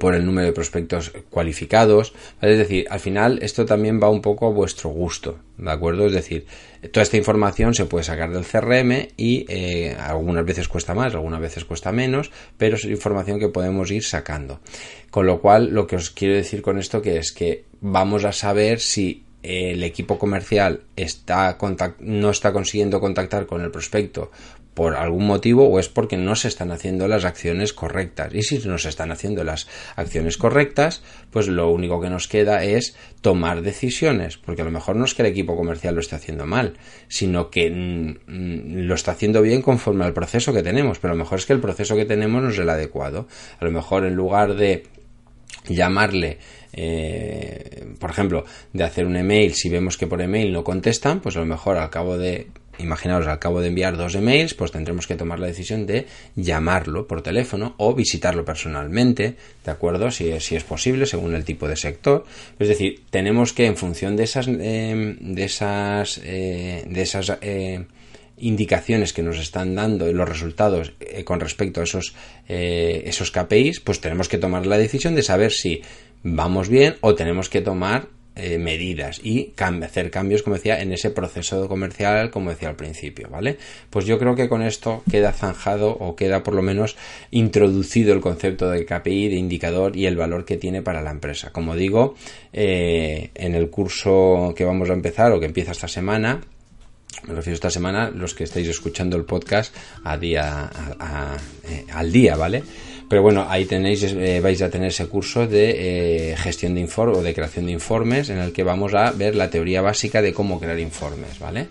por 0.00 0.14
el 0.14 0.24
número 0.24 0.46
de 0.46 0.52
prospectos 0.52 1.12
cualificados. 1.30 2.14
Es 2.40 2.58
decir, 2.58 2.86
al 2.90 3.00
final 3.00 3.38
esto 3.42 3.64
también 3.66 4.00
va 4.02 4.10
un 4.10 4.22
poco 4.22 4.46
a 4.46 4.50
vuestro 4.50 4.90
gusto, 4.90 5.38
¿de 5.56 5.70
acuerdo? 5.70 6.06
Es 6.06 6.12
decir, 6.12 6.46
toda 6.92 7.02
esta 7.02 7.16
información 7.16 7.74
se 7.74 7.86
puede 7.86 8.04
sacar 8.04 8.32
del 8.32 8.44
CRM 8.44 9.08
y 9.16 9.46
eh, 9.48 9.96
algunas 9.98 10.44
veces 10.44 10.68
cuesta 10.68 10.94
más, 10.94 11.14
algunas 11.14 11.40
veces 11.40 11.64
cuesta 11.64 11.92
menos, 11.92 12.30
pero 12.56 12.76
es 12.76 12.84
información 12.84 13.38
que 13.38 13.48
podemos 13.48 13.90
ir 13.90 14.04
sacando. 14.04 14.60
Con 15.10 15.26
lo 15.26 15.40
cual, 15.40 15.70
lo 15.70 15.86
que 15.86 15.96
os 15.96 16.10
quiero 16.10 16.34
decir 16.34 16.62
con 16.62 16.78
esto 16.78 17.02
que 17.02 17.18
es 17.18 17.32
que 17.32 17.64
vamos 17.80 18.24
a 18.24 18.32
saber 18.32 18.80
si 18.80 19.23
el 19.44 19.84
equipo 19.84 20.18
comercial 20.18 20.80
está 20.96 21.58
no 22.00 22.30
está 22.30 22.52
consiguiendo 22.52 22.98
contactar 23.00 23.46
con 23.46 23.60
el 23.60 23.70
prospecto 23.70 24.30
por 24.74 24.96
algún 24.96 25.26
motivo 25.26 25.68
o 25.68 25.78
es 25.78 25.88
porque 25.88 26.16
no 26.16 26.34
se 26.34 26.48
están 26.48 26.72
haciendo 26.72 27.06
las 27.06 27.24
acciones 27.24 27.72
correctas. 27.72 28.34
Y 28.34 28.42
si 28.42 28.58
no 28.66 28.76
se 28.78 28.88
están 28.88 29.12
haciendo 29.12 29.44
las 29.44 29.68
acciones 29.94 30.36
correctas, 30.36 31.02
pues 31.30 31.46
lo 31.46 31.70
único 31.70 32.00
que 32.00 32.10
nos 32.10 32.26
queda 32.26 32.64
es 32.64 32.96
tomar 33.20 33.62
decisiones, 33.62 34.36
porque 34.36 34.62
a 34.62 34.64
lo 34.64 34.72
mejor 34.72 34.96
no 34.96 35.04
es 35.04 35.14
que 35.14 35.22
el 35.22 35.28
equipo 35.28 35.56
comercial 35.56 35.94
lo 35.94 36.00
esté 36.00 36.16
haciendo 36.16 36.44
mal, 36.44 36.74
sino 37.08 37.50
que 37.50 37.70
mm, 37.70 38.86
lo 38.86 38.94
está 38.94 39.12
haciendo 39.12 39.42
bien 39.42 39.62
conforme 39.62 40.04
al 40.04 40.12
proceso 40.12 40.52
que 40.52 40.62
tenemos, 40.62 40.98
pero 40.98 41.12
a 41.12 41.16
lo 41.16 41.22
mejor 41.22 41.38
es 41.38 41.46
que 41.46 41.52
el 41.52 41.60
proceso 41.60 41.94
que 41.94 42.04
tenemos 42.04 42.42
no 42.42 42.50
es 42.50 42.58
el 42.58 42.68
adecuado. 42.68 43.28
A 43.60 43.64
lo 43.64 43.70
mejor 43.70 44.04
en 44.04 44.14
lugar 44.14 44.54
de 44.54 44.84
llamarle 45.68 46.38
eh, 46.76 47.94
por 47.98 48.10
ejemplo, 48.10 48.44
de 48.72 48.84
hacer 48.84 49.06
un 49.06 49.16
email, 49.16 49.54
si 49.54 49.68
vemos 49.68 49.96
que 49.96 50.06
por 50.06 50.20
email 50.20 50.52
no 50.52 50.64
contestan, 50.64 51.20
pues 51.20 51.36
a 51.36 51.40
lo 51.40 51.46
mejor 51.46 51.76
al 51.78 51.90
cabo 51.90 52.18
de, 52.18 52.48
imaginaos, 52.78 53.26
al 53.26 53.38
cabo 53.38 53.60
de 53.60 53.68
enviar 53.68 53.96
dos 53.96 54.14
emails, 54.16 54.54
pues 54.54 54.72
tendremos 54.72 55.06
que 55.06 55.14
tomar 55.14 55.38
la 55.38 55.46
decisión 55.46 55.86
de 55.86 56.06
llamarlo 56.34 57.06
por 57.06 57.22
teléfono 57.22 57.74
o 57.78 57.94
visitarlo 57.94 58.44
personalmente, 58.44 59.36
¿de 59.64 59.70
acuerdo? 59.70 60.10
Si, 60.10 60.38
si 60.40 60.56
es 60.56 60.64
posible, 60.64 61.06
según 61.06 61.34
el 61.34 61.44
tipo 61.44 61.68
de 61.68 61.76
sector. 61.76 62.24
Es 62.58 62.68
decir, 62.68 63.04
tenemos 63.10 63.52
que, 63.52 63.66
en 63.66 63.76
función 63.76 64.16
de 64.16 64.24
esas, 64.24 64.48
eh, 64.48 65.16
de 65.20 65.44
esas, 65.44 66.20
eh, 66.24 66.84
de 66.88 67.02
esas, 67.02 67.32
indicaciones 68.36 69.12
que 69.12 69.22
nos 69.22 69.38
están 69.38 69.76
dando 69.76 70.12
los 70.12 70.28
resultados 70.28 70.92
con 71.24 71.38
respecto 71.38 71.80
a 71.80 71.84
esos, 71.84 72.16
esos 72.48 73.30
KPIs, 73.30 73.78
pues 73.78 74.00
tenemos 74.00 74.28
que 74.28 74.38
tomar 74.38 74.66
la 74.66 74.76
decisión 74.76 75.14
de 75.14 75.22
saber 75.22 75.52
si 75.52 75.82
vamos 76.24 76.68
bien 76.68 76.96
o 77.02 77.14
tenemos 77.14 77.48
que 77.48 77.60
tomar 77.60 78.08
eh, 78.36 78.58
medidas 78.58 79.20
y 79.22 79.52
hacer 79.56 80.10
cambios, 80.10 80.42
como 80.42 80.56
decía, 80.56 80.80
en 80.82 80.92
ese 80.92 81.10
proceso 81.10 81.68
comercial, 81.68 82.32
como 82.32 82.50
decía 82.50 82.68
al 82.68 82.74
principio, 82.74 83.28
¿vale? 83.30 83.58
Pues 83.90 84.06
yo 84.06 84.18
creo 84.18 84.34
que 84.34 84.48
con 84.48 84.62
esto 84.62 85.04
queda 85.08 85.32
zanjado 85.32 85.90
o 85.90 86.16
queda 86.16 86.42
por 86.42 86.54
lo 86.54 86.62
menos 86.62 86.96
introducido 87.30 88.12
el 88.12 88.20
concepto 88.20 88.68
de 88.70 88.84
KPI, 88.84 89.28
de 89.28 89.36
indicador 89.36 89.96
y 89.96 90.06
el 90.06 90.16
valor 90.16 90.44
que 90.44 90.56
tiene 90.56 90.82
para 90.82 91.00
la 91.00 91.12
empresa. 91.12 91.52
Como 91.52 91.76
digo, 91.76 92.16
eh, 92.52 93.30
en 93.36 93.54
el 93.54 93.70
curso 93.70 94.52
que 94.56 94.64
vamos 94.64 94.90
a 94.90 94.94
empezar 94.94 95.30
o 95.30 95.38
que 95.38 95.46
empieza 95.46 95.70
esta 95.70 95.86
semana, 95.86 96.40
me 97.28 97.34
refiero 97.34 97.54
esta 97.54 97.70
semana, 97.70 98.10
los 98.10 98.34
que 98.34 98.42
estáis 98.42 98.66
escuchando 98.66 99.16
el 99.16 99.24
podcast 99.24 99.72
a 100.02 100.18
día, 100.18 100.70
eh, 101.68 101.84
al 101.92 102.10
día, 102.10 102.34
¿vale? 102.34 102.64
Pero 103.14 103.22
bueno, 103.22 103.46
ahí 103.48 103.64
tenéis, 103.64 104.02
eh, 104.02 104.40
vais 104.40 104.60
a 104.60 104.68
tener 104.68 104.88
ese 104.88 105.06
curso 105.06 105.46
de 105.46 106.32
eh, 106.32 106.36
gestión 106.36 106.74
de 106.74 106.80
informes 106.80 107.18
o 107.18 107.22
de 107.22 107.32
creación 107.32 107.66
de 107.66 107.70
informes 107.70 108.28
en 108.28 108.38
el 108.38 108.52
que 108.52 108.64
vamos 108.64 108.92
a 108.92 109.12
ver 109.12 109.36
la 109.36 109.50
teoría 109.50 109.82
básica 109.82 110.20
de 110.20 110.32
cómo 110.32 110.58
crear 110.58 110.80
informes, 110.80 111.38
¿vale? 111.38 111.68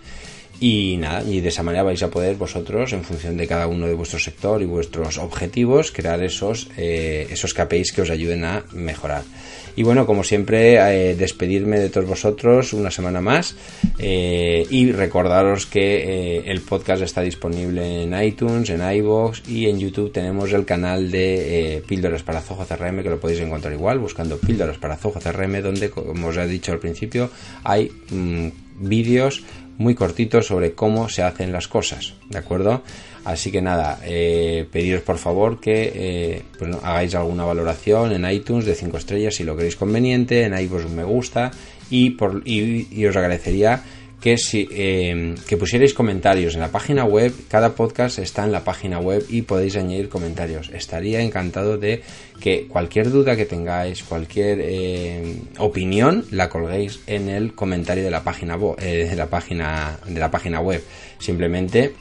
Y 0.58 0.96
nada, 0.96 1.22
y 1.22 1.42
de 1.42 1.50
esa 1.50 1.62
manera 1.62 1.82
vais 1.82 2.02
a 2.02 2.08
poder 2.08 2.36
vosotros, 2.36 2.94
en 2.94 3.04
función 3.04 3.36
de 3.36 3.46
cada 3.46 3.66
uno 3.66 3.86
de 3.86 3.92
vuestro 3.92 4.18
sector 4.18 4.62
y 4.62 4.64
vuestros 4.64 5.18
objetivos, 5.18 5.92
crear 5.92 6.22
esos, 6.22 6.68
eh, 6.78 7.28
esos 7.30 7.52
KPIs 7.52 7.92
que 7.92 8.00
os 8.00 8.08
ayuden 8.08 8.46
a 8.46 8.64
mejorar. 8.72 9.24
Y 9.76 9.82
bueno, 9.82 10.06
como 10.06 10.24
siempre, 10.24 10.74
eh, 10.74 11.14
despedirme 11.16 11.78
de 11.78 11.90
todos 11.90 12.08
vosotros 12.08 12.72
una 12.72 12.90
semana 12.90 13.20
más 13.20 13.56
eh, 13.98 14.66
y 14.70 14.92
recordaros 14.92 15.66
que 15.66 16.38
el 16.46 16.60
podcast 16.60 17.02
está 17.02 17.22
disponible 17.22 18.02
en 18.02 18.22
iTunes, 18.22 18.70
en 18.70 18.80
iVoox 18.80 19.48
y 19.48 19.68
en 19.68 19.78
YouTube. 19.78 20.12
Tenemos 20.12 20.52
el 20.52 20.64
canal 20.64 21.10
de 21.10 21.82
Píldoras 21.86 22.22
para 22.22 22.40
Zoho 22.40 22.64
CRM 22.66 23.02
que 23.02 23.10
lo 23.10 23.20
podéis 23.20 23.40
encontrar 23.40 23.72
igual 23.72 23.98
buscando 23.98 24.38
Píldoras 24.38 24.78
para 24.78 24.96
Zoho 24.96 25.20
CRM 25.20 25.62
donde, 25.62 25.90
como 25.90 26.28
os 26.28 26.36
he 26.36 26.46
dicho 26.46 26.72
al 26.72 26.78
principio, 26.78 27.30
hay 27.62 27.90
mm, 28.10 28.48
vídeos 28.80 29.42
muy 29.78 29.94
cortito 29.94 30.42
sobre 30.42 30.74
cómo 30.74 31.08
se 31.08 31.22
hacen 31.22 31.52
las 31.52 31.68
cosas, 31.68 32.14
¿de 32.30 32.38
acuerdo? 32.38 32.82
Así 33.24 33.50
que 33.50 33.62
nada, 33.62 34.00
eh, 34.04 34.66
pediros 34.70 35.02
por 35.02 35.18
favor 35.18 35.58
que 35.58 35.92
eh, 35.94 36.42
pues, 36.58 36.76
hagáis 36.82 37.14
alguna 37.14 37.44
valoración 37.44 38.12
en 38.12 38.30
iTunes 38.30 38.66
de 38.66 38.74
5 38.74 38.98
estrellas 38.98 39.34
si 39.34 39.44
lo 39.44 39.56
queréis 39.56 39.76
conveniente, 39.76 40.44
en 40.44 40.58
iVoox 40.58 40.84
un 40.84 40.96
me 40.96 41.04
gusta 41.04 41.50
y, 41.90 42.10
por, 42.10 42.42
y 42.44 43.06
os 43.06 43.16
agradecería 43.16 43.82
que, 44.24 44.38
si, 44.38 44.66
eh, 44.72 45.34
que 45.46 45.58
pusierais 45.58 45.92
comentarios 45.92 46.54
en 46.54 46.60
la 46.60 46.72
página 46.72 47.04
web. 47.04 47.30
Cada 47.46 47.74
podcast 47.74 48.18
está 48.18 48.42
en 48.44 48.52
la 48.52 48.64
página 48.64 48.98
web 48.98 49.22
y 49.28 49.42
podéis 49.42 49.76
añadir 49.76 50.08
comentarios. 50.08 50.70
Estaría 50.72 51.20
encantado 51.20 51.76
de 51.76 52.00
que 52.40 52.66
cualquier 52.66 53.10
duda 53.10 53.36
que 53.36 53.44
tengáis, 53.44 54.02
cualquier 54.02 54.60
eh, 54.62 55.36
opinión, 55.58 56.24
la 56.30 56.48
colguéis 56.48 57.00
en 57.06 57.28
el 57.28 57.54
comentario 57.54 58.02
de 58.02 58.10
la 58.10 58.24
página, 58.24 58.58
eh, 58.78 59.08
de 59.10 59.14
la 59.14 59.26
página, 59.26 59.98
de 60.06 60.18
la 60.18 60.30
página 60.30 60.58
web. 60.58 60.82
Simplemente 61.18 61.92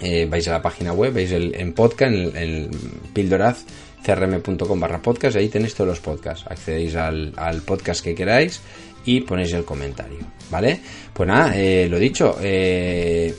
vais 0.00 0.48
a 0.48 0.52
la 0.52 0.62
página 0.62 0.94
web, 0.94 1.12
veis 1.12 1.30
el, 1.30 1.54
en 1.56 1.74
podcast, 1.74 2.10
en 2.10 2.36
el, 2.36 2.70
pildoraz 3.12 3.66
crm.com 4.02 4.80
barra 4.80 5.00
podcast, 5.00 5.36
ahí 5.36 5.48
tenéis 5.48 5.74
todos 5.74 5.88
los 5.88 6.00
podcasts. 6.00 6.46
Accedéis 6.48 6.96
al 6.96 7.62
podcast 7.66 8.02
que 8.02 8.14
queráis 8.14 8.62
y 9.04 9.20
ponéis 9.20 9.52
el 9.52 9.64
comentario, 9.64 10.18
¿vale? 10.50 10.80
Pues 11.12 11.28
nada, 11.28 11.56
eh, 11.56 11.88
lo 11.88 11.98
dicho, 11.98 12.36
eh, 12.40 13.34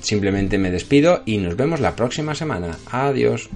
simplemente 0.00 0.58
me 0.58 0.70
despido 0.70 1.22
y 1.24 1.38
nos 1.38 1.56
vemos 1.56 1.80
la 1.80 1.96
próxima 1.96 2.34
semana. 2.34 2.76
Adiós. 2.90 3.48